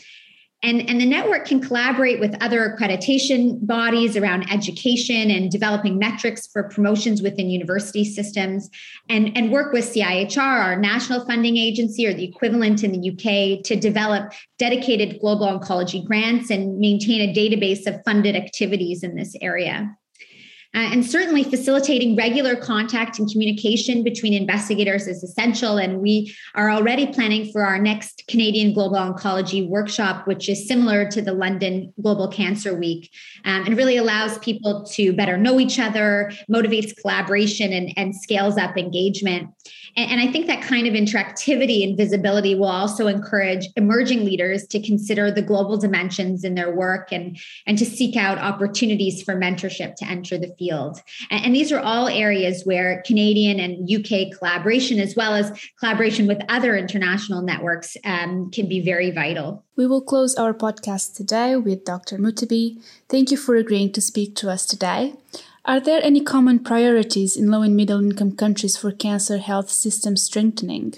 And, 0.65 0.89
and 0.89 1.01
the 1.01 1.07
network 1.07 1.47
can 1.47 1.61
collaborate 1.61 2.21
with 2.21 2.37
other 2.41 2.71
accreditation 2.71 3.67
bodies 3.67 4.17
around 4.17 4.51
education 4.51 5.31
and 5.31 5.51
developing 5.51 5.99
metrics 5.99 6.47
for 6.47 6.65
promotions 6.65 7.21
within 7.21 7.51
university 7.51 8.05
systems 8.05 8.71
and, 9.09 9.37
and 9.37 9.51
work 9.51 9.73
with 9.73 9.85
CIHR, 9.85 10.39
our 10.39 10.77
national 10.77 11.27
funding 11.27 11.57
agency, 11.57 12.07
or 12.07 12.15
the 12.15 12.25
equivalent 12.25 12.85
in 12.85 12.93
the 12.93 13.11
UK, 13.11 13.65
to 13.65 13.75
develop 13.75 14.33
dedicated 14.59 15.21
global 15.21 15.47
oncology 15.47 16.05
grants 16.05 16.49
and 16.51 16.79
maintain 16.79 17.29
a 17.29 17.35
database 17.35 17.87
of 17.89 18.01
funded 18.05 18.37
activities 18.37 19.03
in 19.03 19.17
this 19.17 19.35
area. 19.41 19.97
Uh, 20.75 20.89
and 20.91 21.05
certainly 21.05 21.45
facilitating 21.45 22.17
regular 22.17 22.57
contact 22.57 23.19
and 23.19 23.31
communication 23.31 24.03
between 24.03 24.33
investigators 24.33 25.07
is 25.07 25.23
essential. 25.23 25.77
And 25.77 26.01
we 26.01 26.35
are 26.55 26.71
already 26.71 27.07
planning 27.07 27.53
for 27.53 27.63
our 27.63 27.79
next 27.79 28.25
Canadian 28.27 28.73
Global 28.73 28.97
Oncology 28.97 29.69
workshop, 29.69 30.27
which 30.27 30.49
is 30.49 30.67
similar 30.67 31.07
to 31.11 31.21
the 31.21 31.35
London 31.35 31.93
Global 32.01 32.27
Cancer 32.29 32.75
Week 32.75 33.11
um, 33.45 33.67
and 33.67 33.77
really 33.77 33.99
allows 33.99 34.39
people 34.39 34.85
to 34.93 35.13
better 35.13 35.37
know 35.37 35.61
each 35.61 35.79
other, 35.79 36.33
motivates 36.51 36.97
collaboration, 36.99 37.73
and, 37.73 37.93
and 37.99 38.17
scales 38.17 38.57
up 38.57 38.79
engagement. 38.79 39.51
And, 39.97 40.13
and, 40.13 40.21
I 40.21 40.31
think 40.31 40.47
that 40.47 40.63
kind 40.63 40.87
of 40.87 40.95
interactivity 40.95 41.87
and 41.87 41.97
visibility 41.97 42.55
will 42.55 42.69
also 42.69 43.07
encourage 43.07 43.69
emerging 43.77 44.25
leaders 44.25 44.67
to 44.69 44.81
consider 44.81 45.31
the 45.31 45.43
global 45.43 45.77
dimensions 45.77 46.45
in 46.45 46.55
their 46.55 46.75
work 46.75 47.13
and, 47.13 47.39
and 47.67 47.77
to 47.79 47.85
seek 47.85 48.17
out 48.17 48.39
opportunities 48.39 49.23
for 49.23 49.35
mentorship 49.35 49.95
to 49.97 50.05
enter 50.05 50.39
the 50.39 50.55
field. 50.59 51.01
And, 51.31 51.47
and 51.47 51.55
these 51.55 51.73
are 51.73 51.81
all 51.81 52.09
areas 52.09 52.63
where 52.65 53.03
Canadian 53.07 53.61
and 53.61 53.91
UK 53.91 54.37
collaboration, 54.37 54.99
as 54.99 55.15
well 55.17 55.35
as 55.35 55.53
collaboration 55.79 56.27
with 56.27 56.41
other 56.49 56.77
international 56.77 57.43
networks, 57.43 57.97
um, 58.05 58.51
can 58.51 58.69
be 58.69 58.81
very 58.81 59.11
vital. 59.11 59.65
We 59.77 59.87
will 59.87 60.03
close 60.03 60.35
our 60.35 60.53
podcast 60.53 61.17
today 61.17 61.57
with 61.57 61.85
Dr. 61.85 62.19
Mutebi. 62.19 62.83
Thank 63.09 63.31
you 63.31 63.37
for 63.37 63.57
agreeing 63.57 63.93
to 63.93 64.01
speak 64.01 64.37
to 64.37 64.51
us 64.51 64.67
today. 64.67 65.15
Are 65.65 65.79
there 65.79 66.01
any 66.03 66.21
common 66.21 66.59
priorities 66.59 67.37
in 67.37 67.49
low 67.49 67.63
and 67.63 67.77
middle 67.77 68.03
income 68.03 68.35
countries 68.35 68.77
for 68.77 68.91
cancer 68.91 69.39
health 69.39 69.71
system 69.71 70.17
strengthening? 70.17 70.95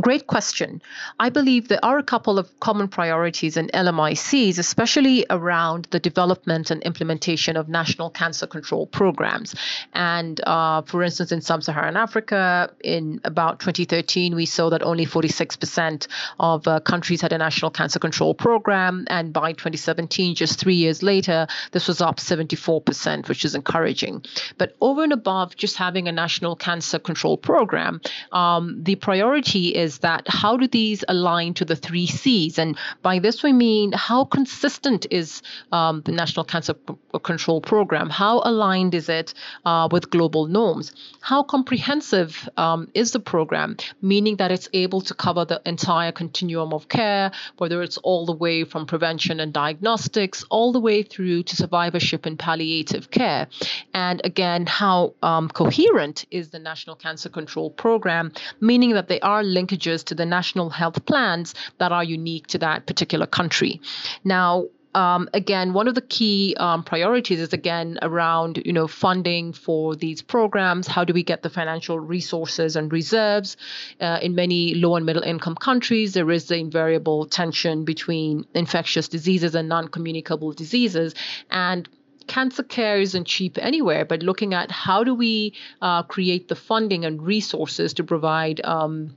Great 0.00 0.26
question. 0.26 0.80
I 1.18 1.28
believe 1.30 1.68
there 1.68 1.84
are 1.84 1.98
a 1.98 2.02
couple 2.02 2.38
of 2.38 2.48
common 2.60 2.88
priorities 2.88 3.56
in 3.56 3.68
LMICs, 3.68 4.58
especially 4.58 5.26
around 5.30 5.88
the 5.90 6.00
development 6.00 6.70
and 6.70 6.82
implementation 6.82 7.56
of 7.56 7.68
national 7.68 8.10
cancer 8.10 8.46
control 8.46 8.86
programs. 8.86 9.54
And 9.92 10.40
uh, 10.46 10.82
for 10.82 11.02
instance, 11.02 11.32
in 11.32 11.40
sub 11.40 11.62
Saharan 11.62 11.96
Africa, 11.96 12.70
in 12.84 13.20
about 13.24 13.60
2013, 13.60 14.34
we 14.34 14.46
saw 14.46 14.70
that 14.70 14.82
only 14.82 15.06
46% 15.06 16.06
of 16.38 16.66
uh, 16.66 16.80
countries 16.80 17.20
had 17.20 17.32
a 17.32 17.38
national 17.38 17.70
cancer 17.70 17.98
control 17.98 18.34
program. 18.34 19.06
And 19.08 19.32
by 19.32 19.52
2017, 19.52 20.34
just 20.34 20.60
three 20.60 20.74
years 20.74 21.02
later, 21.02 21.46
this 21.72 21.88
was 21.88 22.00
up 22.00 22.18
74%, 22.18 23.28
which 23.28 23.44
is 23.44 23.54
encouraging. 23.54 24.24
But 24.58 24.76
over 24.80 25.02
and 25.02 25.12
above 25.12 25.56
just 25.56 25.76
having 25.76 26.08
a 26.08 26.12
national 26.12 26.56
cancer 26.56 26.98
control 26.98 27.36
program, 27.36 28.00
um, 28.32 28.82
the 28.82 28.96
priority 28.96 29.55
key 29.56 29.74
is 29.74 29.98
that 29.98 30.22
how 30.28 30.56
do 30.56 30.66
these 30.68 31.02
align 31.08 31.54
to 31.54 31.64
the 31.64 31.76
three 31.76 32.06
C's? 32.06 32.58
And 32.58 32.76
by 33.02 33.18
this 33.18 33.42
we 33.42 33.52
mean 33.52 33.92
how 33.92 34.24
consistent 34.24 35.06
is 35.10 35.42
um, 35.72 36.02
the 36.04 36.12
National 36.12 36.44
Cancer 36.44 36.74
Control 37.22 37.60
Program? 37.60 38.10
How 38.10 38.42
aligned 38.44 38.94
is 38.94 39.08
it 39.08 39.32
uh, 39.64 39.88
with 39.90 40.10
global 40.10 40.46
norms? 40.46 40.92
How 41.20 41.42
comprehensive 41.42 42.48
um, 42.56 42.88
is 42.92 43.12
the 43.12 43.20
program, 43.20 43.76
meaning 44.02 44.36
that 44.36 44.50
it's 44.52 44.68
able 44.72 45.00
to 45.02 45.14
cover 45.14 45.44
the 45.44 45.60
entire 45.64 46.12
continuum 46.12 46.72
of 46.74 46.88
care, 46.88 47.32
whether 47.56 47.82
it's 47.82 47.98
all 47.98 48.26
the 48.26 48.38
way 48.44 48.64
from 48.64 48.86
prevention 48.86 49.40
and 49.40 49.52
diagnostics, 49.52 50.44
all 50.50 50.72
the 50.72 50.80
way 50.80 51.02
through 51.02 51.42
to 51.44 51.56
survivorship 51.56 52.26
and 52.26 52.38
palliative 52.38 53.10
care? 53.10 53.48
And 53.94 54.20
again, 54.24 54.66
how 54.66 55.14
um, 55.22 55.48
coherent 55.48 56.26
is 56.30 56.50
the 56.50 56.58
National 56.58 56.96
Cancer 56.96 57.30
Control 57.30 57.70
Program, 57.70 58.32
meaning 58.60 58.92
that 58.92 59.08
they 59.08 59.20
are 59.20 59.45
linkages 59.46 60.04
to 60.04 60.14
the 60.14 60.26
national 60.26 60.70
health 60.70 61.04
plans 61.06 61.54
that 61.78 61.92
are 61.92 62.04
unique 62.04 62.46
to 62.48 62.58
that 62.58 62.86
particular 62.86 63.26
country. 63.26 63.80
Now, 64.24 64.66
um, 64.96 65.28
again, 65.34 65.74
one 65.74 65.88
of 65.88 65.94
the 65.94 66.00
key 66.00 66.56
um, 66.58 66.82
priorities 66.82 67.38
is 67.38 67.52
again 67.52 67.98
around 68.00 68.62
you 68.64 68.72
know 68.72 68.88
funding 68.88 69.52
for 69.52 69.94
these 69.94 70.22
programs. 70.22 70.86
How 70.86 71.04
do 71.04 71.12
we 71.12 71.22
get 71.22 71.42
the 71.42 71.50
financial 71.50 72.00
resources 72.00 72.76
and 72.76 72.90
reserves? 72.90 73.58
Uh, 74.00 74.18
in 74.22 74.34
many 74.34 74.74
low 74.74 74.96
and 74.96 75.04
middle 75.04 75.22
income 75.22 75.54
countries, 75.54 76.14
there 76.14 76.30
is 76.30 76.46
the 76.46 76.56
invariable 76.56 77.26
tension 77.26 77.84
between 77.84 78.46
infectious 78.54 79.06
diseases 79.08 79.54
and 79.54 79.68
non-communicable 79.68 80.52
diseases, 80.52 81.14
and 81.50 81.90
cancer 82.26 82.62
care 82.62 82.98
isn't 82.98 83.26
cheap 83.26 83.58
anywhere, 83.60 84.06
but 84.06 84.22
looking 84.22 84.54
at 84.54 84.70
how 84.70 85.04
do 85.04 85.14
we 85.14 85.52
uh, 85.82 86.04
create 86.04 86.48
the 86.48 86.56
funding 86.56 87.04
and 87.04 87.22
resources 87.22 87.92
to 87.92 88.02
provide 88.02 88.64
um, 88.64 89.14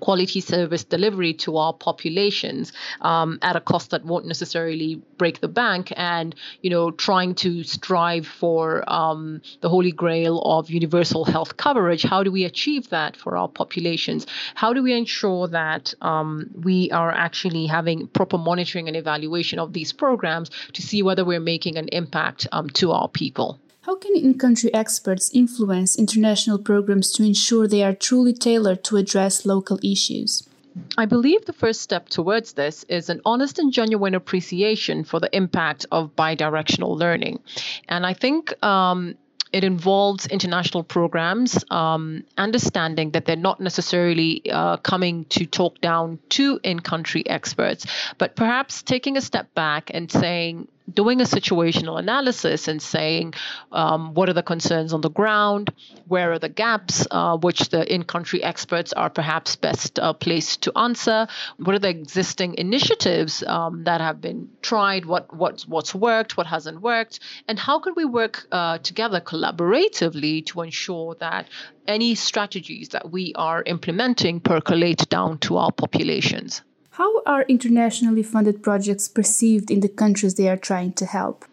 quality 0.00 0.40
service 0.40 0.84
delivery 0.84 1.34
to 1.34 1.56
our 1.56 1.72
populations 1.72 2.72
um, 3.00 3.38
at 3.42 3.56
a 3.56 3.60
cost 3.60 3.90
that 3.90 4.04
won't 4.04 4.26
necessarily 4.26 5.00
break 5.18 5.40
the 5.40 5.48
bank 5.48 5.92
and 5.96 6.34
you 6.62 6.70
know 6.70 6.90
trying 6.90 7.34
to 7.34 7.62
strive 7.64 8.26
for 8.26 8.84
um, 8.90 9.40
the 9.60 9.68
holy 9.68 9.92
grail 9.92 10.40
of 10.42 10.70
universal 10.70 11.24
health 11.24 11.56
coverage. 11.56 12.02
How 12.02 12.22
do 12.22 12.30
we 12.30 12.44
achieve 12.44 12.90
that 12.90 13.16
for 13.16 13.36
our 13.36 13.48
populations? 13.48 14.26
How 14.54 14.72
do 14.72 14.82
we 14.82 14.92
ensure 14.92 15.48
that 15.48 15.94
um, 16.00 16.50
we 16.62 16.90
are 16.90 17.12
actually 17.12 17.66
having 17.66 18.08
proper 18.08 18.38
monitoring 18.38 18.88
and 18.88 18.96
evaluation 18.96 19.58
of 19.58 19.72
these 19.72 19.92
programs 19.92 20.50
to 20.74 20.82
see 20.82 21.02
whether 21.02 21.24
we're 21.24 21.40
making 21.40 21.76
an 21.76 21.88
impact 21.88 22.46
um, 22.52 22.68
to 22.70 22.92
our 22.92 23.08
people 23.08 23.60
how 23.86 23.94
can 23.94 24.16
in 24.16 24.36
country 24.36 24.74
experts 24.74 25.30
influence 25.32 25.96
international 25.96 26.58
programs 26.58 27.12
to 27.12 27.22
ensure 27.22 27.68
they 27.68 27.84
are 27.84 27.94
truly 27.94 28.32
tailored 28.32 28.82
to 28.82 28.96
address 28.96 29.46
local 29.46 29.78
issues? 29.80 30.42
I 30.98 31.06
believe 31.06 31.44
the 31.46 31.52
first 31.52 31.82
step 31.82 32.08
towards 32.08 32.54
this 32.54 32.84
is 32.88 33.08
an 33.08 33.20
honest 33.24 33.60
and 33.60 33.72
genuine 33.72 34.14
appreciation 34.14 35.04
for 35.04 35.20
the 35.20 35.34
impact 35.34 35.86
of 35.92 36.14
bidirectional 36.16 36.98
learning. 36.98 37.38
And 37.88 38.04
I 38.04 38.12
think 38.12 38.52
um, 38.64 39.14
it 39.52 39.62
involves 39.62 40.26
international 40.26 40.82
programs, 40.82 41.64
um, 41.70 42.24
understanding 42.36 43.12
that 43.12 43.24
they're 43.24 43.36
not 43.36 43.60
necessarily 43.60 44.42
uh, 44.50 44.78
coming 44.78 45.26
to 45.26 45.46
talk 45.46 45.80
down 45.80 46.18
to 46.30 46.58
in 46.64 46.80
country 46.80 47.24
experts, 47.26 47.86
but 48.18 48.34
perhaps 48.34 48.82
taking 48.82 49.16
a 49.16 49.20
step 49.20 49.54
back 49.54 49.92
and 49.94 50.10
saying, 50.10 50.66
doing 50.92 51.20
a 51.20 51.24
situational 51.24 51.98
analysis 51.98 52.68
and 52.68 52.80
saying 52.80 53.34
um, 53.72 54.14
what 54.14 54.28
are 54.28 54.32
the 54.32 54.42
concerns 54.42 54.92
on 54.92 55.00
the 55.00 55.10
ground, 55.10 55.72
where 56.06 56.32
are 56.32 56.38
the 56.38 56.48
gaps, 56.48 57.06
uh, 57.10 57.36
which 57.36 57.68
the 57.70 57.92
in 57.92 58.04
country 58.04 58.42
experts 58.42 58.92
are 58.92 59.10
perhaps 59.10 59.56
best 59.56 59.98
uh, 59.98 60.12
placed 60.12 60.62
to 60.62 60.78
answer, 60.78 61.26
what 61.56 61.74
are 61.74 61.80
the 61.80 61.88
existing 61.88 62.54
initiatives 62.54 63.42
um, 63.44 63.84
that 63.84 64.00
have 64.00 64.20
been 64.20 64.48
tried, 64.62 65.04
what, 65.04 65.34
what's, 65.34 65.66
what's 65.66 65.94
worked, 65.94 66.36
what 66.36 66.46
hasn't 66.46 66.80
worked, 66.80 67.20
and 67.48 67.58
how 67.58 67.78
can 67.78 67.94
we 67.96 68.04
work 68.04 68.46
uh, 68.52 68.78
together 68.78 69.20
collaboratively 69.20 70.44
to 70.46 70.62
ensure 70.62 71.14
that 71.16 71.46
any 71.86 72.14
strategies 72.14 72.90
that 72.90 73.10
we 73.10 73.32
are 73.34 73.62
implementing 73.64 74.40
percolate 74.40 75.08
down 75.08 75.38
to 75.38 75.56
our 75.56 75.72
populations. 75.72 76.62
How 76.96 77.22
are 77.26 77.42
internationally 77.42 78.22
funded 78.22 78.62
projects 78.62 79.06
perceived 79.06 79.70
in 79.70 79.80
the 79.80 79.88
countries 79.88 80.36
they 80.36 80.48
are 80.48 80.56
trying 80.56 80.94
to 80.94 81.04
help? 81.04 81.44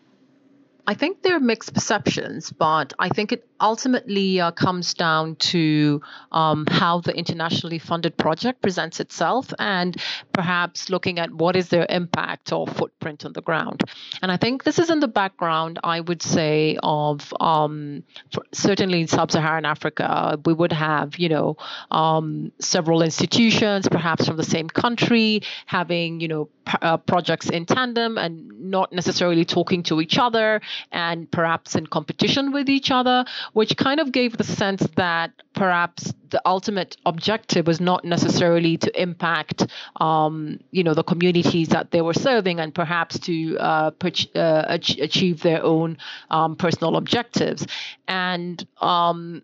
I 0.85 0.95
think 0.95 1.21
there 1.21 1.35
are 1.37 1.39
mixed 1.39 1.73
perceptions, 1.73 2.51
but 2.51 2.93
I 2.99 3.07
think 3.07 3.31
it 3.31 3.47
ultimately 3.61 4.41
uh, 4.41 4.51
comes 4.51 4.93
down 4.93 5.37
to 5.37 6.01
um, 6.33 6.65
how 6.67 6.99
the 6.99 7.15
internationally 7.15 7.79
funded 7.79 8.17
project 8.17 8.61
presents 8.61 8.99
itself 8.99 9.53
and 9.59 9.95
perhaps 10.33 10.89
looking 10.89 11.19
at 11.19 11.33
what 11.33 11.55
is 11.55 11.69
their 11.69 11.85
impact 11.89 12.51
or 12.51 12.67
footprint 12.67 13.23
on 13.23 13.31
the 13.31 13.41
ground. 13.41 13.81
And 14.21 14.29
I 14.29 14.35
think 14.35 14.65
this 14.65 14.77
is 14.77 14.89
in 14.89 14.99
the 14.99 15.07
background, 15.07 15.79
I 15.85 16.01
would 16.01 16.21
say, 16.21 16.77
of 16.83 17.33
um, 17.39 18.03
certainly 18.51 18.99
in 18.99 19.07
sub 19.07 19.31
Saharan 19.31 19.63
Africa, 19.63 20.37
we 20.45 20.53
would 20.53 20.73
have, 20.73 21.17
you 21.17 21.29
know, 21.29 21.55
um, 21.91 22.51
several 22.59 23.01
institutions, 23.01 23.87
perhaps 23.87 24.27
from 24.27 24.35
the 24.35 24.43
same 24.43 24.67
country, 24.67 25.43
having, 25.65 26.19
you 26.19 26.27
know, 26.27 26.49
p- 26.65 26.77
uh, 26.81 26.97
projects 26.97 27.49
in 27.49 27.65
tandem 27.65 28.17
and 28.17 28.69
not 28.69 28.91
necessarily 28.91 29.45
talking 29.45 29.83
to 29.83 30.01
each 30.01 30.17
other 30.17 30.59
and 30.91 31.29
perhaps 31.31 31.75
in 31.75 31.87
competition 31.87 32.51
with 32.51 32.69
each 32.69 32.91
other, 32.91 33.25
which 33.53 33.75
kind 33.77 33.99
of 33.99 34.11
gave 34.11 34.37
the 34.37 34.43
sense 34.43 34.85
that 34.95 35.31
perhaps 35.53 36.13
the 36.29 36.41
ultimate 36.45 36.97
objective 37.05 37.67
was 37.67 37.79
not 37.79 38.03
necessarily 38.03 38.77
to 38.77 39.01
impact, 39.01 39.67
um, 40.01 40.59
you 40.71 40.83
know, 40.83 40.93
the 40.93 41.03
communities 41.03 41.69
that 41.69 41.91
they 41.91 42.01
were 42.01 42.13
serving, 42.13 42.59
and 42.59 42.73
perhaps 42.73 43.19
to 43.19 43.57
uh, 43.59 43.91
uh, 44.35 44.63
achieve 44.67 45.41
their 45.41 45.63
own 45.63 45.97
um, 46.31 46.55
personal 46.55 46.95
objectives. 46.95 47.67
And 48.07 48.65
um, 48.81 49.43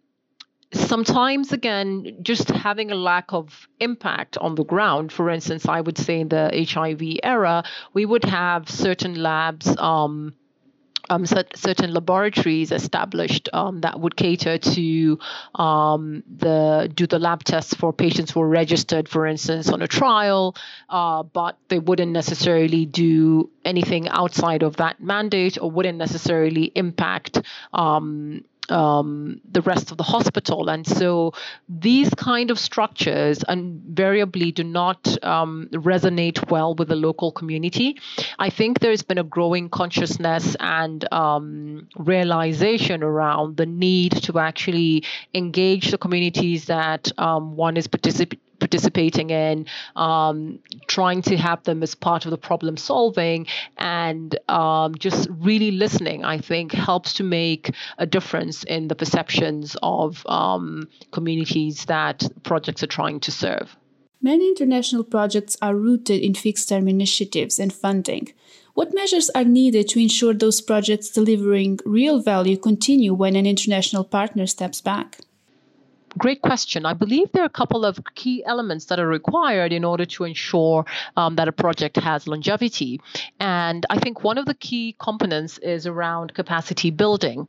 sometimes 0.73 1.51
again 1.51 2.17
just 2.21 2.49
having 2.49 2.91
a 2.91 2.95
lack 2.95 3.33
of 3.33 3.67
impact 3.79 4.37
on 4.37 4.53
the 4.55 4.63
ground 4.63 5.11
for 5.11 5.29
instance 5.29 5.67
i 5.67 5.81
would 5.81 5.97
say 5.97 6.19
in 6.19 6.29
the 6.29 6.67
hiv 6.71 7.01
era 7.23 7.63
we 7.93 8.05
would 8.05 8.23
have 8.23 8.69
certain 8.69 9.15
labs 9.15 9.75
um, 9.79 10.33
um, 11.09 11.25
certain 11.25 11.93
laboratories 11.93 12.71
established 12.71 13.49
um, 13.53 13.81
that 13.81 13.99
would 13.99 14.15
cater 14.15 14.57
to 14.57 15.19
um, 15.55 16.23
the 16.37 16.89
do 16.93 17.07
the 17.07 17.19
lab 17.19 17.43
tests 17.43 17.73
for 17.73 17.91
patients 17.91 18.31
who 18.31 18.41
are 18.41 18.47
registered, 18.47 19.09
for 19.09 19.25
instance, 19.25 19.69
on 19.69 19.81
a 19.81 19.87
trial, 19.87 20.55
uh, 20.89 21.23
but 21.23 21.57
they 21.69 21.79
wouldn't 21.79 22.11
necessarily 22.11 22.85
do 22.85 23.49
anything 23.65 24.07
outside 24.09 24.63
of 24.63 24.77
that 24.77 25.01
mandate 25.01 25.57
or 25.61 25.69
wouldn't 25.69 25.97
necessarily 25.97 26.71
impact 26.75 27.41
um, 28.71 29.41
the 29.49 29.61
rest 29.61 29.91
of 29.91 29.97
the 29.97 30.03
hospital. 30.03 30.69
And 30.69 30.85
so 30.85 31.33
these 31.67 32.09
kind 32.15 32.51
of 32.51 32.59
structures 32.59 33.43
invariably 33.47 34.51
do 34.51 34.63
not 34.63 35.23
um, 35.23 35.69
resonate 35.71 36.49
well 36.49 36.75
with 36.75 36.89
the 36.89 36.95
local 36.95 37.31
community. 37.31 37.97
I 38.37 38.49
think 38.49 38.79
there's 38.79 39.03
been 39.03 39.17
a 39.17 39.23
growing 39.23 39.69
consciousness 39.69 40.55
and 40.59 41.11
um, 41.13 41.87
realization 41.97 43.03
around 43.03 43.57
the 43.57 43.65
need 43.65 44.11
to 44.23 44.39
actually 44.39 45.03
engage 45.33 45.91
the 45.91 45.97
communities 45.97 46.65
that 46.65 47.11
um, 47.17 47.55
one 47.55 47.77
is 47.77 47.87
participating 47.87 48.39
participating 48.69 49.31
in, 49.31 49.65
um, 49.95 50.59
trying 50.87 51.21
to 51.23 51.37
have 51.37 51.63
them 51.63 51.81
as 51.81 51.95
part 51.95 52.25
of 52.25 52.31
the 52.31 52.37
problem 52.37 52.77
solving, 52.77 53.47
and 53.77 54.37
um, 54.47 54.95
just 54.95 55.27
really 55.31 55.71
listening, 55.71 56.23
I 56.23 56.37
think, 56.37 56.71
helps 56.71 57.13
to 57.13 57.23
make 57.23 57.73
a 57.97 58.05
difference 58.05 58.63
in 58.63 58.87
the 58.87 58.95
perceptions 58.95 59.75
of 59.81 60.23
um, 60.27 60.87
communities 61.11 61.85
that 61.85 62.23
projects 62.43 62.83
are 62.83 62.87
trying 62.87 63.19
to 63.21 63.31
serve. 63.31 63.75
Many 64.21 64.49
international 64.49 65.03
projects 65.03 65.57
are 65.61 65.75
rooted 65.75 66.21
in 66.21 66.33
fixed 66.35 66.69
term 66.69 66.87
initiatives 66.87 67.57
and 67.57 67.71
funding. 67.73 68.33
What 68.73 68.93
measures 68.93 69.29
are 69.31 69.45
needed 69.45 69.89
to 69.89 69.99
ensure 69.99 70.33
those 70.33 70.61
projects 70.61 71.09
delivering 71.09 71.79
real 71.85 72.21
value 72.21 72.57
continue 72.57 73.13
when 73.13 73.35
an 73.35 73.45
international 73.45 74.03
partner 74.03 74.45
steps 74.45 74.81
back? 74.81 75.17
Great 76.17 76.41
question. 76.41 76.85
I 76.85 76.93
believe 76.93 77.31
there 77.31 77.43
are 77.43 77.45
a 77.45 77.49
couple 77.49 77.85
of 77.85 77.99
key 78.15 78.43
elements 78.45 78.85
that 78.85 78.99
are 78.99 79.07
required 79.07 79.71
in 79.71 79.83
order 79.83 80.05
to 80.05 80.23
ensure 80.23 80.85
um, 81.15 81.35
that 81.35 81.47
a 81.47 81.51
project 81.51 81.97
has 81.97 82.27
longevity. 82.27 82.99
And 83.39 83.85
I 83.89 83.99
think 83.99 84.23
one 84.23 84.37
of 84.37 84.45
the 84.45 84.55
key 84.55 84.95
components 84.99 85.57
is 85.59 85.85
around 85.85 86.33
capacity 86.33 86.89
building. 86.89 87.47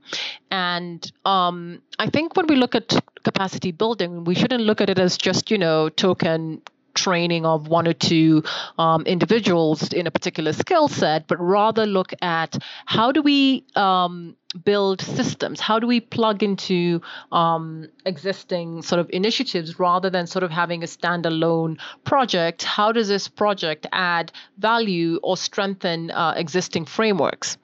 And 0.50 1.10
um, 1.24 1.80
I 1.98 2.08
think 2.08 2.36
when 2.36 2.46
we 2.46 2.56
look 2.56 2.74
at 2.74 3.02
capacity 3.24 3.72
building, 3.72 4.24
we 4.24 4.34
shouldn't 4.34 4.62
look 4.62 4.80
at 4.80 4.90
it 4.90 4.98
as 4.98 5.16
just, 5.16 5.50
you 5.50 5.58
know, 5.58 5.88
token 5.88 6.62
training 6.94 7.46
of 7.46 7.68
one 7.68 7.86
or 7.86 7.92
two 7.92 8.42
um, 8.78 9.02
individuals 9.02 9.92
in 9.92 10.06
a 10.06 10.10
particular 10.10 10.52
skill 10.52 10.88
set, 10.88 11.26
but 11.28 11.38
rather 11.40 11.86
look 11.86 12.12
at 12.20 12.58
how 12.84 13.12
do 13.12 13.22
we 13.22 13.64
um, 13.76 14.36
build 14.64 15.00
systems? 15.00 15.60
How 15.60 15.78
do 15.78 15.86
we 15.86 16.00
plug 16.00 16.42
into 16.42 17.00
um, 17.30 17.88
existing 18.04 18.82
sort 18.82 18.98
of 18.98 19.08
initiatives 19.12 19.78
rather 19.78 20.10
than 20.10 20.26
sort 20.26 20.42
of 20.42 20.50
having 20.50 20.82
a 20.82 20.86
standalone 20.86 21.78
project? 22.04 22.64
How 22.64 22.92
does 22.92 23.08
this 23.08 23.28
project 23.28 23.86
add 23.92 24.32
value 24.58 25.20
or 25.22 25.36
strengthen 25.36 26.10
uh, 26.10 26.34
existing 26.36 26.86
frameworks? 26.86 27.58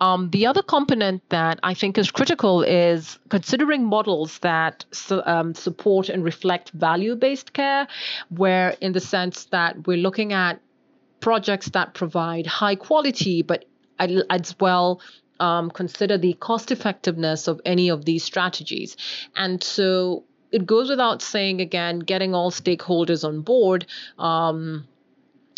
Um, 0.00 0.30
the 0.30 0.46
other 0.46 0.62
component 0.62 1.28
that 1.28 1.60
I 1.62 1.74
think 1.74 1.98
is 1.98 2.10
critical 2.10 2.62
is 2.62 3.18
considering 3.28 3.84
models 3.84 4.38
that 4.38 4.84
su- 4.90 5.22
um, 5.24 5.54
support 5.54 6.08
and 6.08 6.24
reflect 6.24 6.70
value 6.70 7.14
based 7.14 7.52
care, 7.52 7.86
where 8.30 8.70
in 8.80 8.92
the 8.92 9.00
sense 9.00 9.44
that 9.46 9.86
we're 9.86 9.98
looking 9.98 10.32
at 10.32 10.60
projects 11.20 11.68
that 11.70 11.94
provide 11.94 12.46
high 12.46 12.74
quality 12.74 13.42
but 13.42 13.64
as 14.00 14.56
well 14.58 15.00
um, 15.42 15.72
consider 15.72 16.16
the 16.16 16.34
cost 16.34 16.70
effectiveness 16.70 17.48
of 17.48 17.60
any 17.64 17.88
of 17.88 18.04
these 18.04 18.22
strategies. 18.22 18.96
And 19.34 19.62
so 19.62 20.22
it 20.52 20.64
goes 20.64 20.88
without 20.88 21.20
saying 21.20 21.60
again, 21.60 21.98
getting 21.98 22.32
all 22.32 22.52
stakeholders 22.52 23.24
on 23.24 23.42
board. 23.42 23.86
Um, 24.18 24.86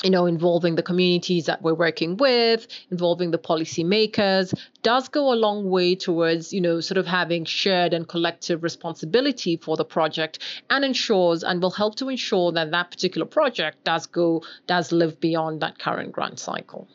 you 0.03 0.11
know, 0.11 0.27
involving 0.27 0.75
the 0.75 0.83
communities 0.83 1.47
that 1.47 1.63
we're 1.63 1.73
working 1.73 2.17
with, 2.17 2.67
involving 2.91 3.31
the 3.31 3.39
policymakers, 3.39 4.53
does 4.83 5.09
go 5.09 5.33
a 5.33 5.37
long 5.37 5.71
way 5.71 5.95
towards, 5.95 6.53
you 6.53 6.61
know, 6.61 6.81
sort 6.81 6.99
of 6.99 7.07
having 7.07 7.45
shared 7.45 7.95
and 7.95 8.07
collective 8.07 8.63
responsibility 8.63 9.57
for 9.57 9.77
the 9.77 9.85
project 9.85 10.41
and 10.69 10.85
ensures 10.85 11.43
and 11.43 11.63
will 11.63 11.71
help 11.71 11.95
to 11.97 12.09
ensure 12.09 12.53
that 12.53 12.73
that 12.73 12.91
particular 12.91 13.27
project 13.27 13.85
does 13.85 14.07
go, 14.07 14.43
does 14.67 14.93
live 14.93 15.21
beyond 15.21 15.63
that 15.63 15.79
current 15.79 16.13
grant 16.13 16.39
cycle. 16.39 16.87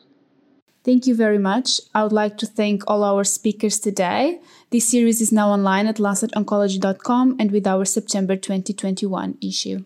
Thank 0.82 1.06
you 1.06 1.14
very 1.14 1.38
much. 1.38 1.80
I 1.94 2.02
would 2.02 2.12
like 2.12 2.38
to 2.38 2.46
thank 2.46 2.84
all 2.86 3.04
our 3.04 3.22
speakers 3.24 3.78
today. 3.78 4.40
This 4.70 4.88
series 4.88 5.20
is 5.20 5.30
now 5.30 5.50
online 5.50 5.86
at 5.86 5.96
lancetoncology.com 5.96 7.36
and 7.38 7.50
with 7.50 7.66
our 7.66 7.84
September 7.84 8.34
2021 8.36 9.36
issue. 9.42 9.84